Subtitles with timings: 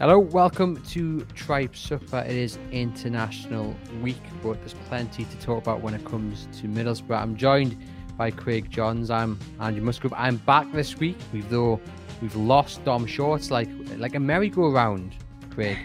[0.00, 2.24] Hello, welcome to Tribe Supper.
[2.26, 7.20] It is International Week, but there's plenty to talk about when it comes to Middlesbrough.
[7.20, 7.76] I'm joined
[8.16, 9.10] by Craig Johns.
[9.10, 10.14] I'm Andy Musgrove.
[10.16, 11.18] I'm back this week,
[11.50, 11.78] though
[12.22, 13.68] we've lost Dom Shorts like
[13.98, 15.16] like a merry-go-round.
[15.50, 15.76] Craig,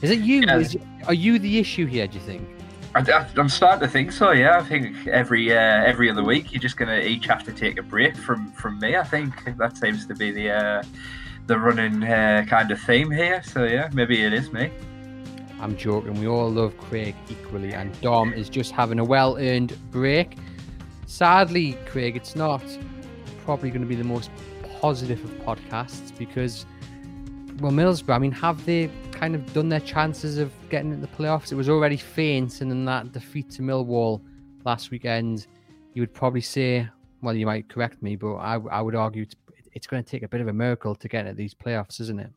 [0.00, 0.40] is it you?
[0.40, 0.58] Yeah.
[0.58, 0.76] Is,
[1.06, 2.08] are you the issue here?
[2.08, 2.48] Do you think?
[2.96, 4.32] I, am starting to think so.
[4.32, 7.52] Yeah, I think every uh, every other week you're just going to each have to
[7.52, 8.96] take a break from from me.
[8.96, 10.82] I think that seems to be the uh,
[11.46, 13.42] the running uh, kind of theme here.
[13.42, 14.70] So yeah, maybe it is me.
[15.60, 16.14] I'm joking.
[16.20, 20.36] We all love Craig equally, and Dom is just having a well-earned break.
[21.06, 22.62] Sadly, Craig, it's not
[23.44, 24.30] probably going to be the most
[24.80, 26.66] positive of podcasts because,
[27.58, 28.14] well, Middlesbrough.
[28.14, 31.52] I mean, have they kind of done their chances of getting into the playoffs?
[31.52, 34.20] It was already faint, and then that defeat to Millwall
[34.64, 35.46] last weekend.
[35.94, 36.88] You would probably say,
[37.20, 39.36] well, you might correct me, but I, I would argue it's,
[39.72, 42.20] it's going to take a bit of a miracle to get into these playoffs, isn't
[42.20, 42.30] it?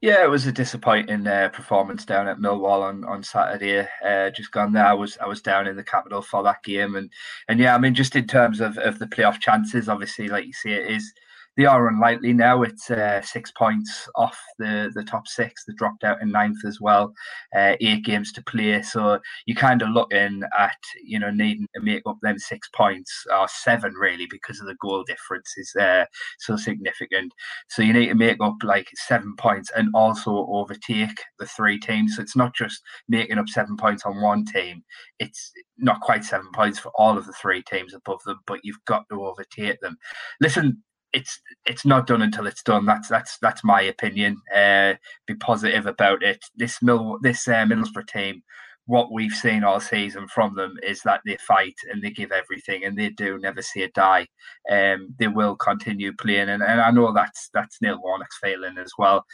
[0.00, 3.88] Yeah, it was a disappointing uh, performance down at Millwall on, on Saturday.
[4.04, 4.86] Uh, just gone there.
[4.86, 7.10] I was I was down in the capital for that game, and
[7.48, 10.52] and yeah, I mean, just in terms of, of the playoff chances, obviously, like you
[10.52, 11.12] see, it is
[11.56, 12.62] they are unlikely now.
[12.62, 15.64] It's uh, six points off the, the top six.
[15.64, 17.14] They dropped out in ninth as well.
[17.54, 21.80] Uh, eight games to play, so you're kind of looking at you know needing to
[21.80, 26.04] make up them six points or seven really because of the goal difference is uh,
[26.40, 27.32] so significant.
[27.68, 32.16] So you need to make up like seven points and also overtake the three teams.
[32.16, 34.82] So it's not just making up seven points on one team.
[35.20, 38.84] It's not quite seven points for all of the three teams above them, but you've
[38.86, 39.96] got to overtake them.
[40.40, 40.82] Listen,
[41.14, 42.84] it's it's not done until it's done.
[42.84, 44.36] That's that's that's my opinion.
[44.54, 44.94] Uh,
[45.26, 46.44] be positive about it.
[46.56, 48.42] This Mill this uh, Middlesbrough team,
[48.86, 52.84] what we've seen all season from them is that they fight and they give everything,
[52.84, 54.26] and they do never see it die.
[54.70, 58.92] Um, they will continue playing, and, and I know that's that's Neil Warnock's failing as
[58.98, 59.24] well.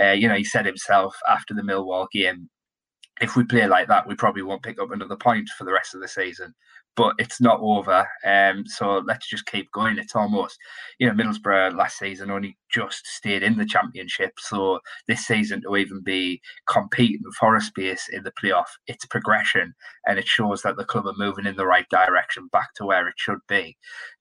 [0.00, 2.50] Uh, you know, he said himself after the Millwall game,
[3.20, 5.94] if we play like that, we probably won't pick up another point for the rest
[5.94, 6.54] of the season.
[7.00, 8.06] But it's not over.
[8.26, 9.96] Um, so let's just keep going.
[9.96, 10.58] It's almost,
[10.98, 14.32] you know, Middlesbrough last season only just stayed in the championship.
[14.38, 19.74] So this season to even be competing for a space in the playoff, it's progression
[20.06, 23.08] and it shows that the club are moving in the right direction back to where
[23.08, 23.78] it should be.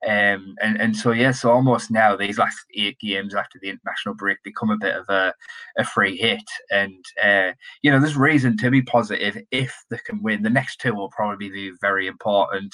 [0.07, 4.15] Um, and, and so, yes, so almost now these last eight games after the international
[4.15, 5.33] break become a bit of a,
[5.77, 6.43] a free hit.
[6.71, 7.51] And, uh,
[7.81, 10.43] you know, there's reason to be positive if they can win.
[10.43, 12.68] The next two will probably be very important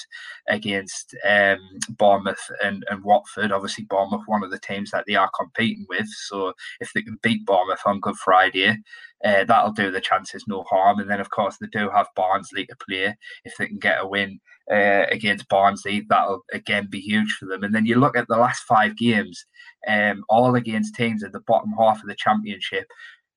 [0.47, 3.51] against um, Bournemouth and, and Watford.
[3.51, 6.07] Obviously, Bournemouth, one of the teams that they are competing with.
[6.28, 8.78] So if they can beat Bournemouth on Good Friday,
[9.23, 11.00] uh, that'll do the chances no harm.
[11.00, 13.16] And then, of course, they do have Barnsley to play.
[13.44, 14.39] If they can get a win
[14.72, 17.63] uh, against Barnsley, that'll again be huge for them.
[17.63, 19.45] And then you look at the last five games,
[19.88, 22.88] um, all against teams at the bottom half of the championship.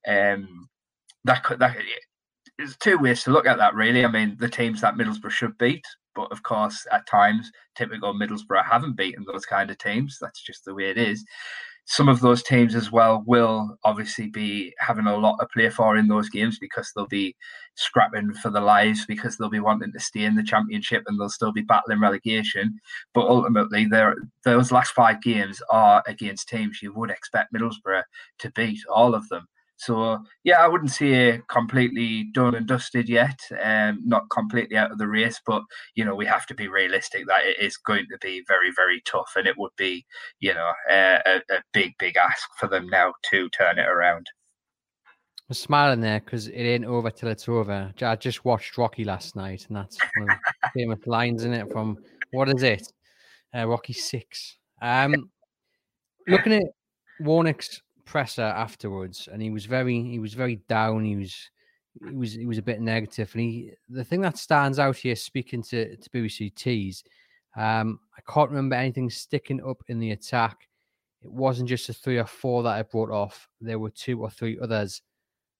[0.06, 0.69] Um,
[1.25, 1.76] that could that
[2.58, 4.04] there's two ways to look at that, really.
[4.04, 5.84] I mean, the teams that Middlesbrough should beat,
[6.18, 10.18] but of course, at times, typical Middlesbrough haven't beaten those kind of teams.
[10.20, 11.24] That's just the way it is.
[11.84, 15.96] Some of those teams as well will obviously be having a lot to play for
[15.96, 17.36] in those games because they'll be
[17.76, 21.28] scrapping for their lives because they'll be wanting to stay in the championship and they'll
[21.28, 22.80] still be battling relegation.
[23.14, 23.88] But ultimately,
[24.44, 28.02] those last five games are against teams you would expect Middlesbrough
[28.40, 29.46] to beat, all of them.
[29.78, 33.38] So yeah, I wouldn't say completely done and dusted yet.
[33.62, 35.62] Um, not completely out of the race, but
[35.94, 39.00] you know we have to be realistic that it is going to be very, very
[39.06, 40.04] tough, and it would be
[40.40, 44.26] you know a, a, big, big ask for them now to turn it around.
[45.48, 47.92] I'm smiling there because it ain't over till it's over.
[48.02, 51.70] I just watched Rocky last night, and that's one of the famous lines in it
[51.70, 51.98] from
[52.32, 52.92] what is it?
[53.56, 54.58] Uh, Rocky Six.
[54.82, 55.31] Um,
[56.26, 56.64] looking at
[57.20, 61.05] Warnock's presser afterwards, and he was very he was very down.
[61.05, 61.50] He was
[62.08, 65.14] he was he was a bit negative, and he the thing that stands out here,
[65.14, 67.05] speaking to to BBC Tees,
[67.56, 70.69] um, I can't remember anything sticking up in the attack.
[71.22, 73.46] It wasn't just the three or four that I brought off.
[73.60, 75.02] There were two or three others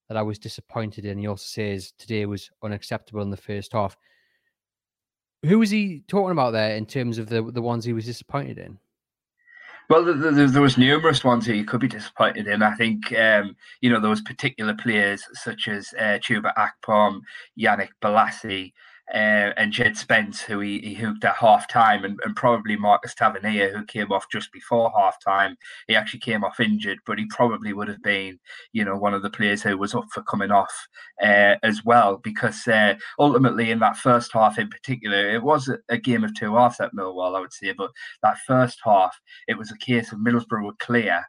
[0.09, 1.19] that I was disappointed in.
[1.19, 3.95] He also says today was unacceptable in the first half.
[5.45, 8.57] Who was he talking about there in terms of the the ones he was disappointed
[8.57, 8.79] in?
[9.89, 12.63] Well, the, the, there was numerous ones who you could be disappointed in.
[12.63, 17.23] I think um, you know those particular players such as uh, Chuba Akpom,
[17.59, 18.75] Yannick Bolasie,
[19.15, 23.15] uh, and Jed Spence, who he, he hooked at half time, and, and probably Marcus
[23.15, 25.57] Tavernier, who came off just before half time.
[25.87, 28.39] He actually came off injured, but he probably would have been,
[28.73, 30.73] you know, one of the players who was up for coming off
[31.23, 35.99] uh, as well, because uh, ultimately in that first half in particular, it was a,
[35.99, 37.91] game of two halves at Millwall, I would say, but
[38.23, 39.19] that first half,
[39.49, 41.25] it was a case of Middlesbrough were clear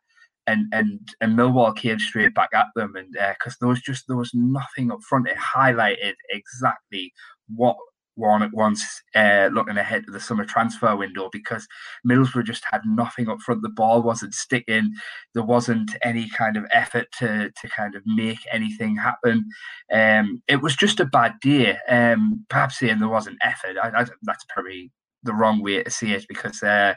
[0.49, 4.05] and and and Millwall came straight back at them, and because uh, there was just
[4.07, 5.27] there was nothing up front.
[5.27, 7.13] It highlighted exactly
[7.55, 7.77] what
[8.19, 11.67] Warnock wants uh, looking ahead to the summer transfer window because
[12.07, 13.61] Middlesbrough just had nothing up front.
[13.61, 14.93] The ball wasn't sticking.
[15.33, 19.45] There wasn't any kind of effort to to kind of make anything happen.
[19.91, 21.77] Um, it was just a bad day.
[21.87, 23.77] Um, perhaps saying there wasn't effort.
[23.81, 24.91] I, I, that's probably
[25.23, 26.61] the wrong way to see it because.
[26.61, 26.93] Uh,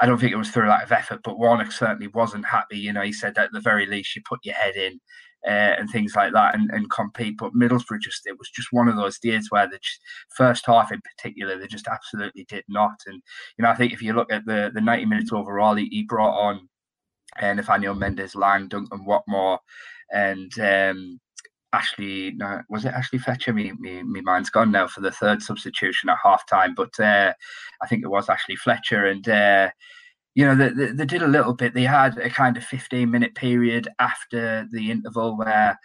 [0.00, 2.78] I don't think it was through a lack of effort, but Warnock certainly wasn't happy.
[2.78, 5.00] You know, he said that at the very least you put your head in
[5.46, 7.36] uh, and things like that and, and compete.
[7.38, 9.78] But Middlesbrough just it was just one of those days where the
[10.28, 13.00] first half in particular they just absolutely did not.
[13.06, 13.22] And
[13.56, 16.02] you know I think if you look at the the ninety minutes overall, he, he
[16.02, 16.68] brought on
[17.40, 19.58] uh, Nathaniel Mendez-Laing, Duncan Watmore,
[20.12, 21.20] and um,
[21.72, 23.52] Ashley, no, was it Ashley Fletcher?
[23.52, 27.32] Me, me, me mind's gone now for the third substitution at half time, but uh,
[27.82, 29.06] I think it was Ashley Fletcher.
[29.06, 29.70] And uh,
[30.38, 31.74] you know, they, they, they, did a little bit.
[31.74, 35.76] They had a kind of 15 minute period after the interval where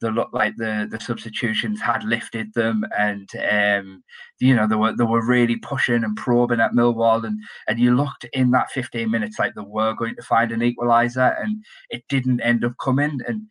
[0.00, 4.02] they looked like the, the substitutions had lifted them, and um,
[4.40, 7.94] you know they were they were really pushing and probing at Millwall, and and you
[7.94, 12.02] looked in that 15 minutes like they were going to find an equaliser, and it
[12.08, 13.42] didn't end up coming, and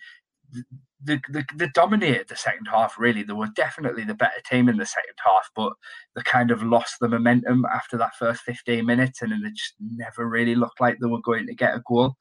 [1.01, 3.23] they, they, they, dominated the second half, really.
[3.23, 5.73] They were definitely the better team in the second half, but
[6.15, 9.75] they kind of lost the momentum after that first 15 minutes and then they just
[9.79, 12.15] never really looked like they were going to get a goal.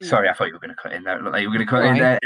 [0.00, 0.06] Hmm.
[0.06, 1.22] Sorry, I thought you were going to cut in there.
[1.22, 1.92] Like you were going to cut right.
[1.92, 2.18] in there.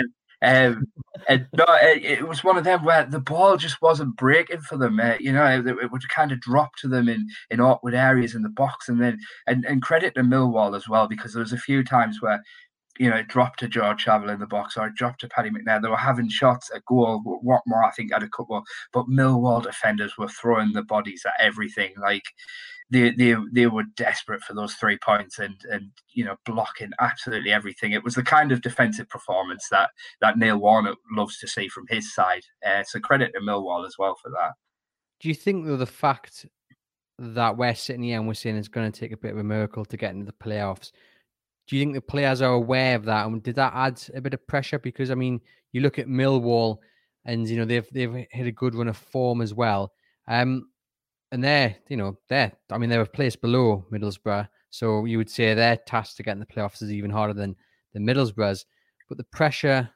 [0.43, 0.87] Um,
[1.29, 4.77] and no, it, it, was one of them where the ball just wasn't breaking for
[4.77, 5.01] them.
[5.01, 8.35] Uh, you know, it, it, would kind of drop to them in, in awkward areas
[8.35, 11.55] in the box, and then and, and credit to Millwall as well because there was
[11.55, 12.43] a few times where
[12.99, 15.83] you know, dropped to George Saville in the box or dropped to Paddy McNair.
[15.83, 17.23] They were having shots at goal.
[17.45, 18.63] Watmore, I think, had a couple,
[18.93, 21.95] but Millwall defenders were throwing the bodies at everything.
[22.01, 22.25] Like
[22.91, 27.53] they they they were desperate for those three points and and you know blocking absolutely
[27.53, 27.93] everything.
[27.93, 29.91] It was the kind of defensive performance that
[30.21, 32.45] that Neil Warnock loves to see from his side.
[32.65, 34.53] Uh, so credit to Millwall as well for that.
[35.21, 36.47] Do you think though the fact
[37.19, 39.45] that we're sitting here and we're saying it's going to take a bit of a
[39.45, 40.93] miracle to get into the playoffs?
[41.67, 43.27] Do you think the players are aware of that?
[43.27, 44.79] And did that add a bit of pressure?
[44.79, 45.41] Because I mean,
[45.73, 46.79] you look at Millwall,
[47.25, 49.93] and you know they've they've hit a good run of form as well.
[50.29, 50.69] Um,
[51.33, 55.31] and they're you know they're I mean they're a place below Middlesbrough, so you would
[55.31, 57.57] say their task to get in the playoffs is even harder than
[57.93, 58.67] the Middlesbrough's.
[59.09, 59.89] But the pressure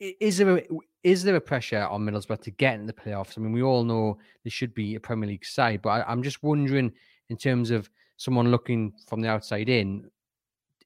[0.00, 0.66] is there a,
[1.02, 3.36] is there a pressure on Middlesbrough to get in the playoffs?
[3.36, 6.22] I mean, we all know there should be a Premier League side, but I, I'm
[6.22, 6.92] just wondering
[7.28, 10.10] in terms of someone looking from the outside in,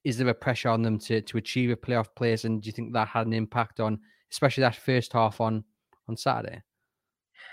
[0.05, 2.45] is there a pressure on them to to achieve a playoff place?
[2.45, 3.99] And do you think that had an impact on,
[4.31, 5.65] especially that first half on
[6.07, 6.61] on Saturday?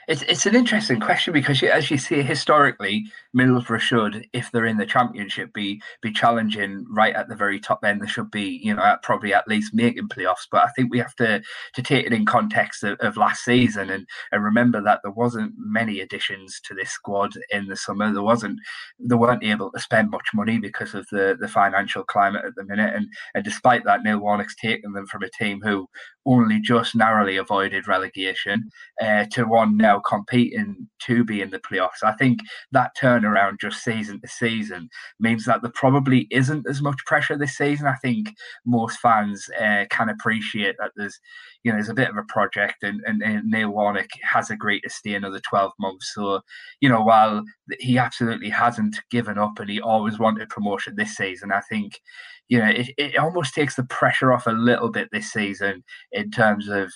[0.08, 3.04] It's it's an interesting question because, as you see historically,
[3.37, 7.84] Middlesbrough should, if they're in the Championship, be be challenging right at the very top
[7.84, 8.03] end.
[8.03, 10.48] They should be, you know, probably at least making playoffs.
[10.50, 11.41] But I think we have to
[11.74, 15.55] to take it in context of, of last season and and remember that there wasn't
[15.56, 18.12] many additions to this squad in the summer.
[18.12, 18.58] There wasn't
[18.98, 22.65] they weren't able to spend much money because of the the financial climate at the
[22.65, 22.93] minute.
[22.94, 25.88] And and despite that, Neil Warnock's taken them from a team who
[26.26, 32.03] only just narrowly avoided relegation uh, to one now competing to be in the playoffs.
[32.03, 32.41] I think
[32.72, 34.89] that turnaround just season to season
[35.20, 37.87] means that there probably isn't as much pressure this season.
[37.87, 38.34] I think
[38.65, 41.19] most fans uh, can appreciate that there's,
[41.63, 44.81] you know, there's a bit of a project and, and, and Neil Warnock has agreed
[44.81, 46.13] to stay another 12 months.
[46.15, 46.41] So,
[46.81, 47.43] you know, while
[47.81, 52.01] he absolutely hasn't given up and he always wanted promotion this season, I think
[52.49, 55.82] you know, it, it almost takes the pressure off a little bit this season
[56.13, 56.93] in terms of,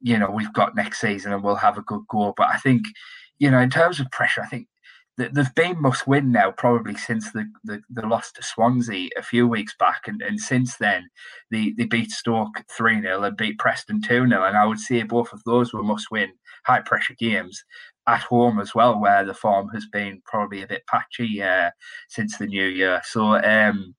[0.00, 2.34] you know, we've got next season and we'll have a good go.
[2.36, 2.82] But I think,
[3.38, 4.66] you know, in terms of pressure, I think
[5.16, 9.46] they've been must win now probably since the, the, the loss to Swansea a few
[9.46, 10.02] weeks back.
[10.06, 11.08] And, and since then,
[11.50, 14.44] they, they beat Stoke 3 0 and beat Preston 2 0.
[14.44, 16.30] And I would say both of those were must win
[16.64, 17.62] high pressure games
[18.06, 21.70] at home as well, where the form has been probably a bit patchy uh,
[22.08, 23.00] since the new year.
[23.04, 23.94] So, um,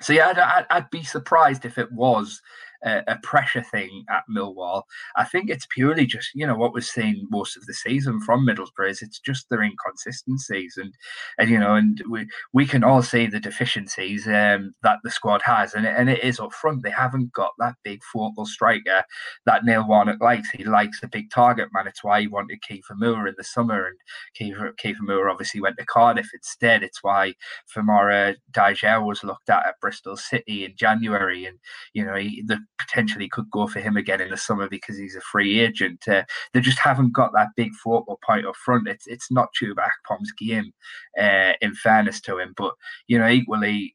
[0.00, 2.40] so yeah, I'd, I'd, be surprised if it was
[2.84, 4.82] a, pressure thing at Millwall.
[5.16, 8.46] I think it's purely just you know what we've seen most of the season from
[8.46, 10.92] Middlesbrough is it's just their inconsistencies and
[11.38, 15.42] and you know and we we can all see the deficiencies um, that the squad
[15.44, 16.82] has and and it is up front.
[16.82, 19.04] They haven't got that big focal striker
[19.46, 20.50] that Neil Warnock likes.
[20.50, 21.86] He likes a big target man.
[21.86, 23.96] It's why he wanted Kiefer Moore in the summer and
[24.38, 26.82] Kiefer, Kiefer Moore obviously went to Cardiff instead.
[26.82, 27.34] It's why
[27.74, 31.58] Famara Diédhiou was looked at at Bristol City in January, and
[31.92, 35.16] you know he the, potentially could go for him again in the summer because he's
[35.16, 36.06] a free agent.
[36.08, 38.88] Uh, they just haven't got that big focal point up front.
[38.88, 40.72] It's it's not Chuba Akpom's game,
[41.20, 42.74] uh, in fairness to him, but
[43.06, 43.94] you know equally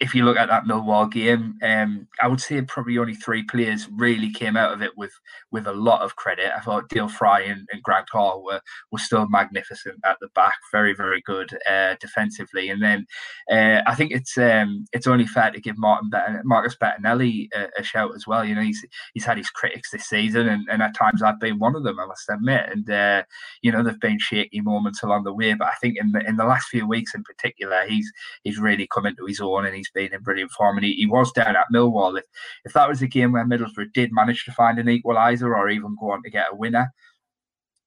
[0.00, 3.88] if you look at that Millwall game, um, I would say probably only three players
[3.90, 5.12] really came out of it with
[5.50, 6.52] with a lot of credit.
[6.56, 8.60] I thought Dael Fry and, and Grant Hall were
[8.92, 12.68] were still magnificent at the back, very very good uh, defensively.
[12.70, 13.06] And then
[13.50, 17.68] uh, I think it's um, it's only fair to give Martin Bet- Marcus Bettinelli a,
[17.78, 18.44] a, shout as well.
[18.44, 21.58] You know, he's he's had his critics this season, and, and at times I've been
[21.58, 21.98] one of them.
[21.98, 23.24] I must admit, and uh,
[23.62, 26.36] you know there've been shaky moments along the way, but I think in the in
[26.36, 28.10] the last few weeks in particular, he's
[28.44, 31.06] he's really come into his own and he's been in brilliant form, and he, he
[31.06, 32.18] was down at Millwall.
[32.18, 32.24] If,
[32.64, 35.96] if that was a game where Middlesbrough did manage to find an equaliser or even
[36.00, 36.92] go on to get a winner,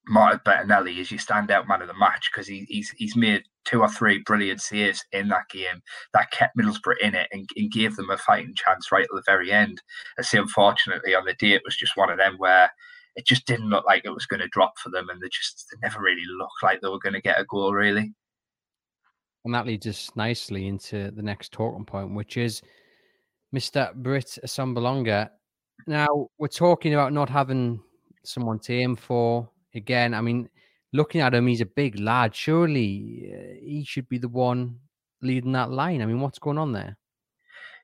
[0.08, 3.82] Martin Bettinelli is your standout man of the match because he, he's he's made two
[3.82, 5.82] or three brilliant saves in that game
[6.14, 9.24] that kept Middlesbrough in it and, and gave them a fighting chance right at the
[9.26, 9.82] very end.
[10.18, 12.72] I say, unfortunately, on the day it was just one of them where
[13.16, 15.68] it just didn't look like it was going to drop for them, and they just
[15.72, 18.14] they never really looked like they were going to get a goal, really.
[19.44, 22.62] And that leads us nicely into the next talking point, which is
[23.56, 23.94] Mr.
[23.96, 25.30] Britt Assombalonga.
[25.88, 27.82] Now, we're talking about not having
[28.24, 29.50] someone to aim for.
[29.74, 30.50] Again, I mean,
[30.94, 32.36] looking at him, he's a big lad.
[32.36, 34.78] Surely uh, he should be the one
[35.22, 36.02] leading that line.
[36.02, 36.98] I mean, what's going on there?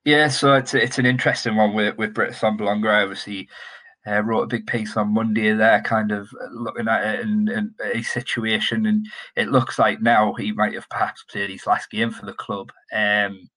[0.05, 3.03] Yeah, so it's it's an interesting one with with Britt Assombalonga.
[3.03, 3.49] Obviously,
[4.07, 7.71] uh, wrote a big piece on Monday there, kind of looking at it and, and
[7.93, 12.11] a situation, and it looks like now he might have perhaps played his last game
[12.11, 12.71] for the club.
[12.93, 13.49] Um,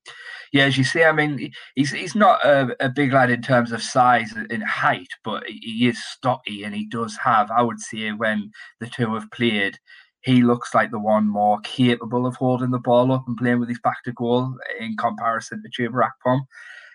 [0.53, 3.71] yeah, as you see, I mean, he's he's not a, a, big lad in terms
[3.71, 8.11] of size and height, but he is stocky, and he does have, I would say,
[8.11, 9.79] when the two have played,
[10.23, 13.69] he looks like the one more capable of holding the ball up and playing with
[13.69, 16.41] his back to goal in comparison to Chuba Akpom.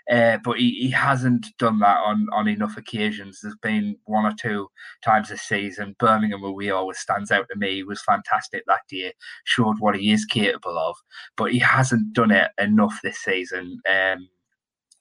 [0.09, 3.39] Uh, but he, he hasn't done that on, on enough occasions.
[3.41, 4.67] There's been one or two
[5.03, 5.95] times this season.
[5.99, 7.75] Birmingham where away always stands out to me.
[7.75, 9.11] He was fantastic that year,
[9.45, 10.95] showed what he is capable of,
[11.37, 13.81] but he hasn't done it enough this season.
[13.91, 14.29] Um,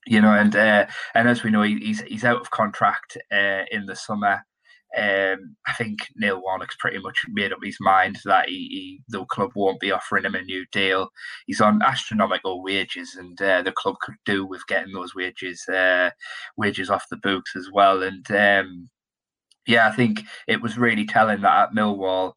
[0.07, 3.87] you know, and uh, and as we know, he's he's out of contract uh, in
[3.87, 4.45] the summer.
[4.97, 9.25] Um, I think Neil Warnock's pretty much made up his mind that he, he, the
[9.25, 11.11] club won't be offering him a new deal.
[11.47, 16.11] He's on astronomical wages, and uh, the club could do with getting those wages uh,
[16.57, 18.03] wages off the books as well.
[18.03, 18.89] And um,
[19.67, 22.35] yeah, I think it was really telling that at Millwall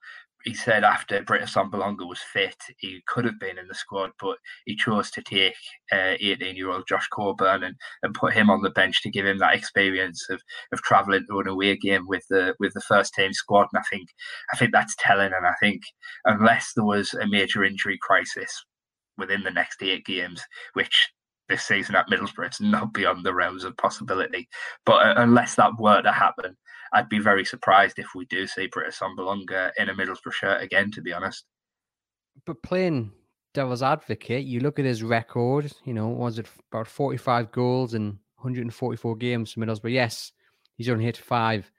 [0.48, 4.38] he said after Britt Assombalonga was fit, he could have been in the squad, but
[4.66, 5.58] he chose to take
[5.94, 9.56] 18-year-old uh, Josh Coburn and, and put him on the bench to give him that
[9.56, 10.40] experience of
[10.72, 13.68] of travelling to an away game with the with the first team squad.
[13.74, 14.08] And I think
[14.54, 15.34] I think that's telling.
[15.34, 15.82] And I think
[16.24, 18.64] unless there was a major injury crisis
[19.18, 20.42] within the next eight games,
[20.76, 21.10] which
[21.50, 24.48] this season at Middlesbrough, it's not beyond the realms of possibility.
[24.86, 26.56] But uh, unless that were to happen,
[26.94, 30.92] I'd be very surprised if we do see Britt Assombalonga in a Middlesbrough shirt again,
[30.92, 31.46] to be honest.
[32.46, 33.12] But playing
[33.54, 38.20] devil's advocate, you look at his record, you know, was it about 45 goals in
[38.38, 39.94] 144 games for Middlesbrough?
[39.94, 40.32] Yes,
[40.76, 41.70] he's only hit five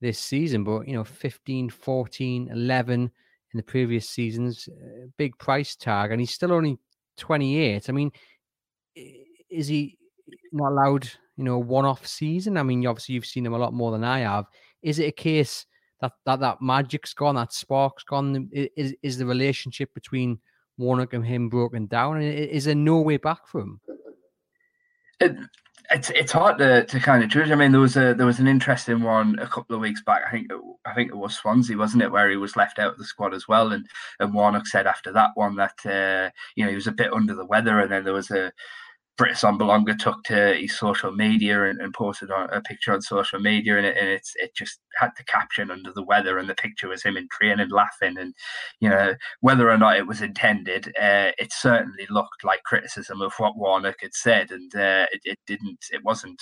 [0.00, 3.10] this season, but, you know, 15, 14, 11 in
[3.56, 6.78] the previous seasons, uh, big price tag, and he's still only
[7.16, 7.88] 28.
[7.88, 8.12] I mean,
[9.50, 9.96] is he
[10.52, 12.56] not allowed you know, one-off season?
[12.56, 14.46] I mean, obviously you've seen him a lot more than I have.
[14.82, 15.64] Is it a case
[16.00, 18.50] that that, that magic's gone, that spark's gone?
[18.52, 20.40] Is is the relationship between
[20.76, 22.20] Warnock and him broken down?
[22.20, 23.80] Is there no way back for him?
[25.20, 25.36] It,
[25.90, 27.50] it's it's hard to, to kind of judge.
[27.50, 30.22] I mean, there was a there was an interesting one a couple of weeks back.
[30.26, 32.92] I think it, I think it was Swansea, wasn't it, where he was left out
[32.92, 33.72] of the squad as well.
[33.72, 33.86] And
[34.20, 37.34] and Warnock said after that one that uh, you know he was a bit under
[37.34, 38.52] the weather, and then there was a
[39.18, 43.76] Britt Assombalonga took to his social media and, and posted a picture on social media,
[43.76, 46.88] and it, and it's it just had the caption under the weather, and the picture
[46.88, 48.32] was him in training laughing, and
[48.80, 53.32] you know whether or not it was intended, uh, it certainly looked like criticism of
[53.38, 56.40] what Warnock had said, and uh, it, it didn't, it wasn't,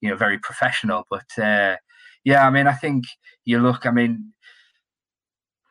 [0.00, 1.38] you know, very professional, but.
[1.38, 1.76] Uh,
[2.24, 3.04] yeah, I mean, I think
[3.44, 3.84] you look.
[3.84, 4.32] I mean,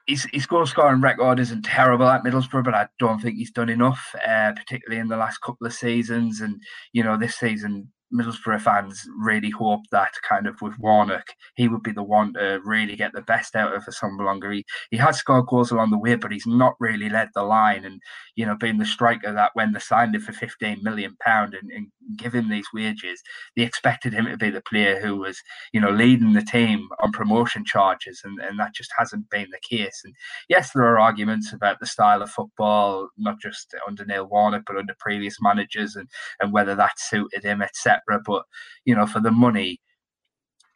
[0.05, 3.69] his, his goal scoring record isn't terrible at Middlesbrough, but I don't think he's done
[3.69, 6.41] enough, uh, particularly in the last couple of seasons.
[6.41, 11.67] And you know, this season Middlesbrough fans really hoped that kind of with Warnock, he
[11.67, 14.53] would be the one to really get the best out of Assombalonga.
[14.53, 17.85] He, he has scored goals along the way, but he's not really led the line.
[17.85, 18.01] And,
[18.35, 21.87] you know, being the striker that when they signed him for £15 million and, and
[22.17, 23.21] give him these wages,
[23.55, 25.41] they expected him to be the player who was,
[25.71, 28.21] you know, leading the team on promotion charges.
[28.23, 30.01] And, and that just hasn't been the case.
[30.03, 30.13] And
[30.49, 34.77] yes, there are arguments about the style of football, not just under Neil Warnock, but
[34.77, 36.07] under previous managers and,
[36.39, 38.02] and whether that suited him, etc.
[38.07, 38.43] But,
[38.85, 39.79] you know, for the money,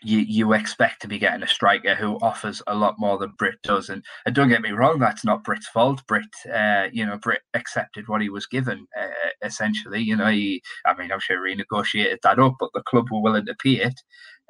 [0.04, 3.56] you you expect to be getting a striker who offers a lot more than Britt
[3.64, 3.90] does.
[3.90, 6.06] And, and don't get me wrong, that's not Britt's fault.
[6.08, 8.86] Britt, uh, you know, Britt accepted what he was given.
[9.00, 9.08] Uh,
[9.44, 13.08] essentially, you know, he, I mean, I'm sure he renegotiated that up, but the club
[13.12, 14.00] were willing to pay it.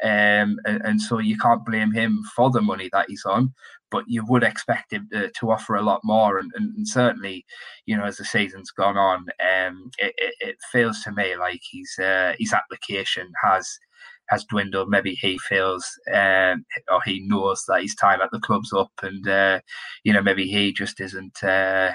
[0.04, 3.54] Um, and, and so you can't blame him for the money that he's on
[3.90, 6.40] but you would expect him to, to offer a lot more.
[6.40, 7.46] And, and, and, certainly,
[7.86, 11.62] you know, as the season's gone on, um, it, it, it feels to me like
[11.72, 13.80] his uh, his application has
[14.30, 14.90] has dwindled.
[14.90, 19.28] Maybe he feels um, or he knows that his time at the club's up, and
[19.28, 19.62] uh,
[20.04, 21.44] you know maybe he just isn't.
[21.44, 21.94] Uh,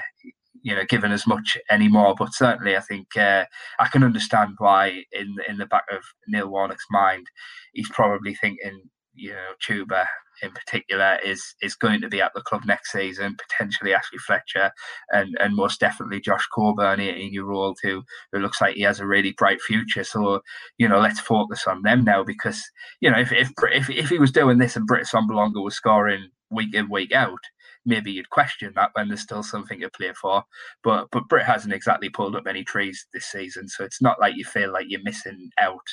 [0.61, 3.45] you know, given as much anymore, but certainly I think uh,
[3.79, 7.27] I can understand why in in the back of Neil Warnock's mind,
[7.73, 8.83] he's probably thinking,
[9.15, 10.05] you know, Chuba
[10.41, 14.71] in particular is is going to be at the club next season, potentially Ashley Fletcher
[15.11, 18.99] and and most definitely Josh Coburn, 18 year old who who looks like he has
[18.99, 20.03] a really bright future.
[20.03, 20.41] So
[20.77, 22.63] you know, let's focus on them now because
[22.99, 26.29] you know if if if, if he was doing this and Britt Assombalonga was scoring
[26.49, 27.39] week in week out.
[27.85, 30.43] Maybe you'd question that when there's still something to play for,
[30.83, 34.35] but but Britt hasn't exactly pulled up any trees this season, so it's not like
[34.35, 35.87] you feel like you're missing out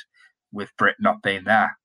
[0.52, 1.76] with Britt not being there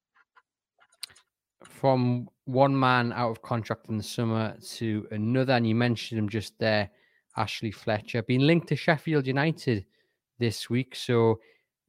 [1.86, 6.30] from one man out of contract in the summer to another, and you mentioned him
[6.30, 6.90] just there,
[7.38, 9.86] Ashley Fletcher, being linked to Sheffield United
[10.40, 10.96] this week.
[10.96, 11.40] So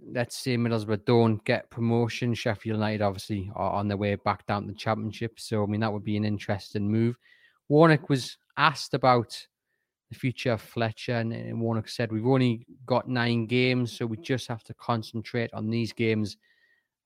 [0.01, 2.35] let's say Middlesbrough don't get promotion.
[2.35, 5.39] Sheffield United obviously are on their way back down to the championship.
[5.39, 7.17] So I mean that would be an interesting move.
[7.69, 9.47] Warnock was asked about
[10.11, 14.17] the future of Fletcher, and, and Warnock said, We've only got nine games, so we
[14.19, 16.37] just have to concentrate on these games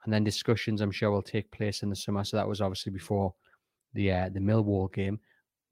[0.05, 2.25] and then discussions I'm sure will take place in the summer.
[2.25, 3.35] So that was obviously before
[3.95, 5.21] the uh, the Millwall game.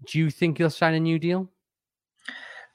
[0.06, 1.50] Do you think he'll sign a new deal?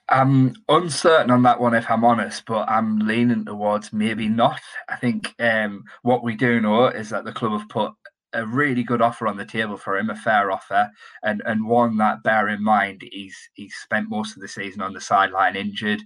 [0.10, 4.60] I'm uncertain on that one, if I'm honest, but I'm leaning towards maybe not.
[4.90, 7.94] I think um, what we do know is that the club have put
[8.34, 10.90] a really good offer on the table for him, a fair offer,
[11.24, 14.94] and and one that bear in mind he's he's spent most of the season on
[14.94, 16.02] the sideline injured.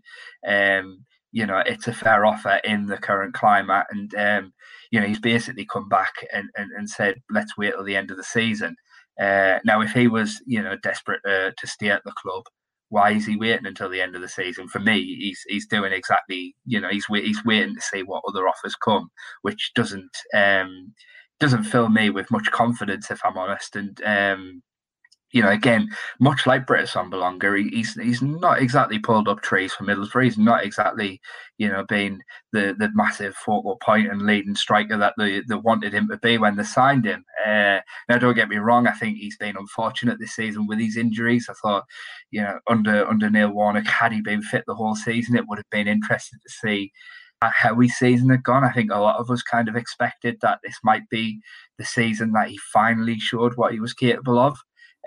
[0.47, 4.53] Um, you know, it's a fair offer in the current climate, and um,
[4.91, 8.11] you know, he's basically come back and, and, and said, let's wait till the end
[8.11, 8.75] of the season.
[9.19, 12.43] Uh, now, if he was, you know, desperate uh, to stay at the club,
[12.89, 14.67] why is he waiting until the end of the season?
[14.67, 18.47] For me, he's he's doing exactly, you know, he's he's waiting to see what other
[18.47, 19.09] offers come,
[19.41, 20.93] which doesn't um,
[21.39, 23.75] doesn't fill me with much confidence, if I'm honest.
[23.75, 24.63] And um,
[25.31, 29.73] you know, again, much like Britt Assombalonga, he, he's he's not exactly pulled up trees
[29.73, 30.23] for Middlesbrough.
[30.23, 31.19] He's not exactly,
[31.57, 32.21] you know, being
[32.53, 36.37] the the massive focal point and leading striker that they, they wanted him to be
[36.37, 37.25] when they signed him.
[37.45, 38.87] Uh, now, don't get me wrong.
[38.87, 41.47] I think he's been unfortunate this season with these injuries.
[41.49, 41.83] I thought,
[42.31, 45.59] you know, under under Neil Warnock, had he been fit the whole season, it would
[45.59, 46.93] have been interesting to see
[47.41, 48.63] how his season had gone.
[48.63, 51.39] I think a lot of us kind of expected that this might be
[51.77, 54.57] the season that he finally showed what he was capable of.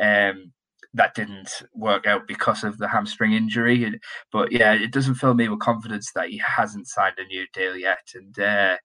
[0.01, 0.53] Um,
[0.95, 4.01] that didn't work out because of the hamstring injury.
[4.33, 7.77] But yeah, it doesn't fill me with confidence that he hasn't signed a new deal
[7.77, 8.09] yet.
[8.15, 8.77] And uh,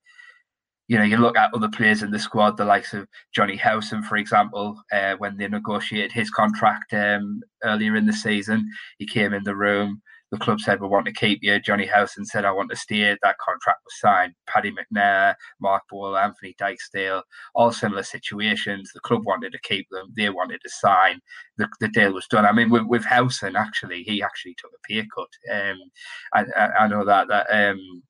[0.88, 4.04] you know, you look at other players in the squad, the likes of Jonny Howson,
[4.04, 9.34] for example, uh, when they negotiated his contract um, earlier in the season, he came
[9.34, 10.02] in the room
[10.36, 11.60] the club said we want to keep you.
[11.60, 13.18] Jonny Howson said I want to stay.
[13.22, 14.34] That contract was signed.
[14.48, 17.22] Paddy McNair, Marc Bola, Anthony Dijksteel,
[17.56, 18.92] all similar situations.
[18.94, 20.14] The club wanted to keep them.
[20.16, 21.22] They wanted to sign.
[21.58, 22.46] The, the deal was done.
[22.46, 25.56] I mean, with, with Howson, actually, he actually took a pay cut.
[25.56, 25.78] Um,
[26.34, 28.04] I, I, I know that that um,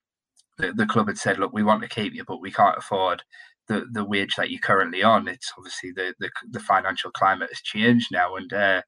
[0.57, 3.21] the, the club had said, look, we want to keep you, but we can't afford
[3.67, 5.27] the, the wage that you're currently on.
[5.27, 8.81] It's obviously the, the, the financial climate has changed now, and uh,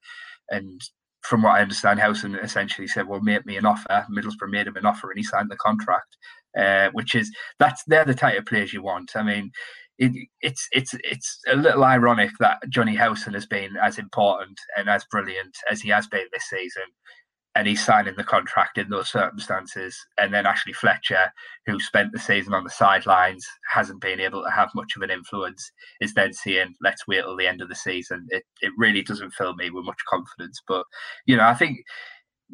[0.50, 0.80] and
[1.22, 4.76] from what I understand, Howson essentially said, "Well, make me an offer." Middlesbrough made him
[4.76, 6.16] an offer, and he signed the contract.
[6.58, 9.12] Uh, which is that's they're the type of players you want.
[9.14, 9.52] I mean,
[9.98, 14.88] it, it's it's it's a little ironic that Jonny Howson has been as important and
[14.88, 16.84] as brilliant as he has been this season,
[17.58, 19.98] and he's signing the contract in those circumstances.
[20.16, 21.32] And then Ashley Fletcher,
[21.66, 25.10] who spent the season on the sidelines, hasn't been able to have much of an
[25.10, 28.28] influence, is then saying, let's wait till the end of the season.
[28.30, 30.62] It, it really doesn't fill me with much confidence.
[30.68, 30.84] But,
[31.26, 31.78] you know, I think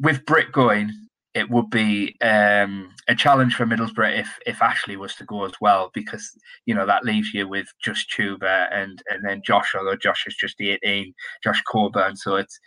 [0.01, 0.91] with Britt going,
[1.35, 5.51] it would be um, a challenge for Middlesbrough if if Ashley was to go as
[5.59, 6.31] well, because
[6.65, 10.35] you know that leaves you with just Chuba and and then Josh, although Josh is
[10.35, 11.13] just 18,
[11.43, 12.15] Josh Coburn.
[12.15, 12.57] So it's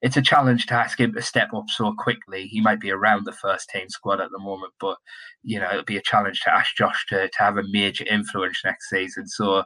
[0.00, 2.46] it's a challenge to ask him to step up so quickly.
[2.46, 4.96] He might be around the first team squad at the moment, but
[5.42, 8.60] you know it'll be a challenge to ask Josh to to have a major influence
[8.64, 9.26] next season.
[9.26, 9.64] So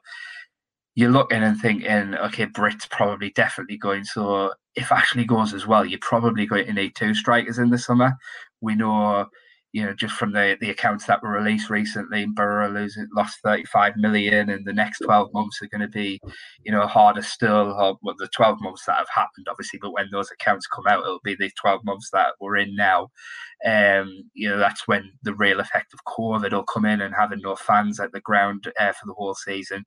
[0.95, 4.05] you're looking and thinking, okay, Brit's probably definitely going.
[4.05, 7.79] So if Ashley goes as well, you're probably going to need two strikers in the
[7.79, 8.15] summer.
[8.61, 9.27] We know,
[9.73, 13.97] you know, just from the, the accounts that were released recently, Borough losing lost 35
[13.97, 16.21] million, and the next 12 months are going to be,
[16.63, 17.73] you know, harder still.
[17.73, 21.03] Or well, the 12 months that have happened, obviously, but when those accounts come out,
[21.05, 23.09] it'll be the 12 months that we're in now.
[23.65, 27.41] Um, you know, that's when the real effect of COVID will come in and having
[27.41, 29.85] no fans at the ground uh, for the whole season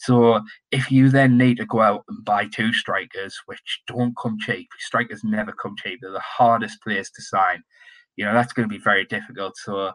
[0.00, 0.40] so
[0.70, 4.68] if you then need to go out and buy two strikers, which don't come cheap,
[4.78, 5.98] strikers never come cheap.
[6.00, 7.62] They're the hardest players to sign.
[8.16, 9.56] You know that's going to be very difficult.
[9.56, 9.92] So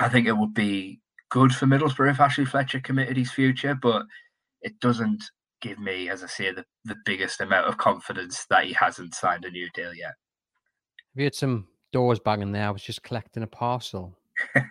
[0.00, 4.04] I think it would be good for Middlesbrough if Ashley Fletcher committed his future, but
[4.60, 5.22] it doesn't
[5.60, 9.44] give me, as I say, the, the biggest amount of confidence that he hasn't signed
[9.44, 10.14] a new deal yet.
[11.14, 12.66] Have you had some doors banging there?
[12.66, 14.16] I was just collecting a parcel.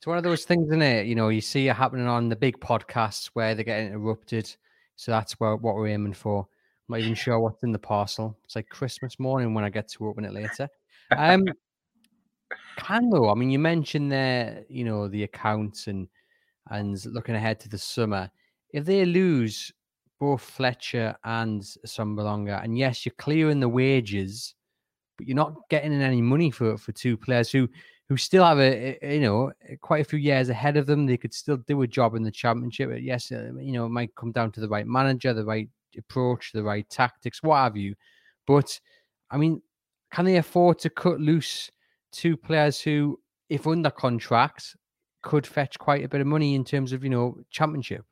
[0.00, 1.08] It's one of those things, isn't it?
[1.08, 4.50] You know, you see it happening on the big podcasts where they get interrupted.
[4.96, 6.48] So that's where, what we're aiming for.
[6.88, 8.34] I'm not even sure what's in the parcel.
[8.46, 10.70] It's like Christmas morning when I get to open it later.
[11.16, 11.44] Um,
[12.78, 16.08] can though, I mean, you mentioned there, you know, the accounts and
[16.70, 18.30] and looking ahead to the summer.
[18.72, 19.72] If they lose
[20.18, 24.54] both Fletcher and Assombalonga, and yes, you're clearing the wages,
[25.16, 27.68] but you're not getting any money for for two players who
[28.08, 31.06] who still have a, a, you know quite a few years ahead of them.
[31.06, 32.90] They could still do a job in the championship.
[33.00, 36.52] Yes, uh, you know it might come down to the right manager, the right approach,
[36.52, 37.94] the right tactics, what have you.
[38.46, 38.80] But
[39.30, 39.62] I mean,
[40.12, 41.70] can they afford to cut loose
[42.12, 43.18] two players who,
[43.48, 44.76] if under contract,
[45.22, 48.04] could fetch quite a bit of money in terms of you know championship?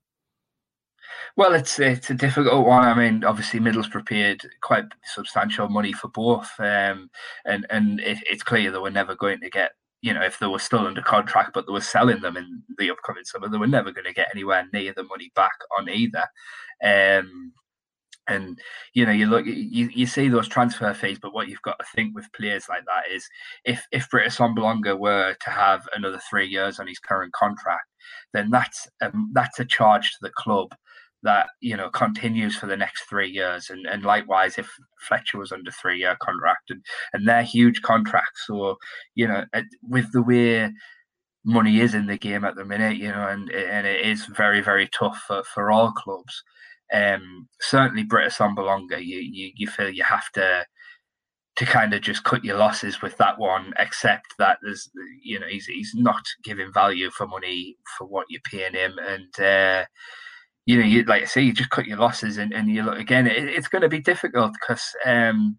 [1.36, 2.84] Well, it's it's a difficult one.
[2.84, 7.10] I mean, obviously, Middlesbrough paid quite substantial money for both, um,
[7.44, 10.46] and and it, it's clear that we're never going to get you know, if they
[10.46, 13.66] were still under contract, but they were selling them in the upcoming summer, they were
[13.66, 16.24] never going to get anywhere near the money back on either.
[16.82, 17.52] Um,
[18.28, 18.58] and
[18.94, 21.86] you know, you look, you, you see those transfer fees, but what you've got to
[21.94, 23.26] think with players like that is,
[23.64, 27.86] if if Britt Assombalonga were to have another three years on his current contract,
[28.32, 30.74] then that's um, that's a charge to the club
[31.22, 33.70] that you know continues for the next three years.
[33.70, 38.44] And and likewise if fletcher was under three year contract and and they're huge contracts
[38.46, 38.76] so
[39.14, 39.44] you know
[39.82, 40.70] with the way
[41.44, 44.60] money is in the game at the minute you know and and it is very
[44.60, 46.42] very tough for, for all clubs
[46.92, 50.64] um certainly Britt Assombalonga you, you you feel you have to
[51.58, 54.88] to kind of just cut your losses with that one, except that there's,
[55.20, 59.40] you know, he's he's not giving value for money for what you're paying him, and
[59.44, 59.84] uh,
[60.66, 63.00] you know, you like I say, you just cut your losses, and, and you look
[63.00, 63.26] again.
[63.26, 65.58] It, it's going to be difficult because, um,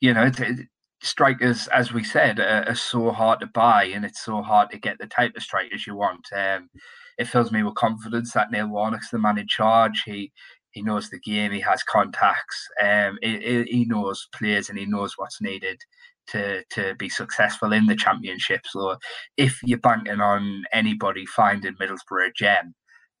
[0.00, 0.66] you know, it,
[1.00, 4.78] strikers, as we said, are, are, so hard to buy, and it's so hard to
[4.78, 6.26] get the type of strikers you want.
[6.34, 6.70] Um,
[7.18, 10.02] it fills me with confidence that Neil Warnock's the man in charge.
[10.04, 10.32] He
[10.72, 11.52] he knows the game.
[11.52, 12.68] He has contacts.
[12.82, 15.80] Um, he, he knows players, and he knows what's needed
[16.28, 18.60] to to be successful in the championship.
[18.66, 18.96] So,
[19.36, 22.74] if you're banking on anybody finding Middlesbrough a gem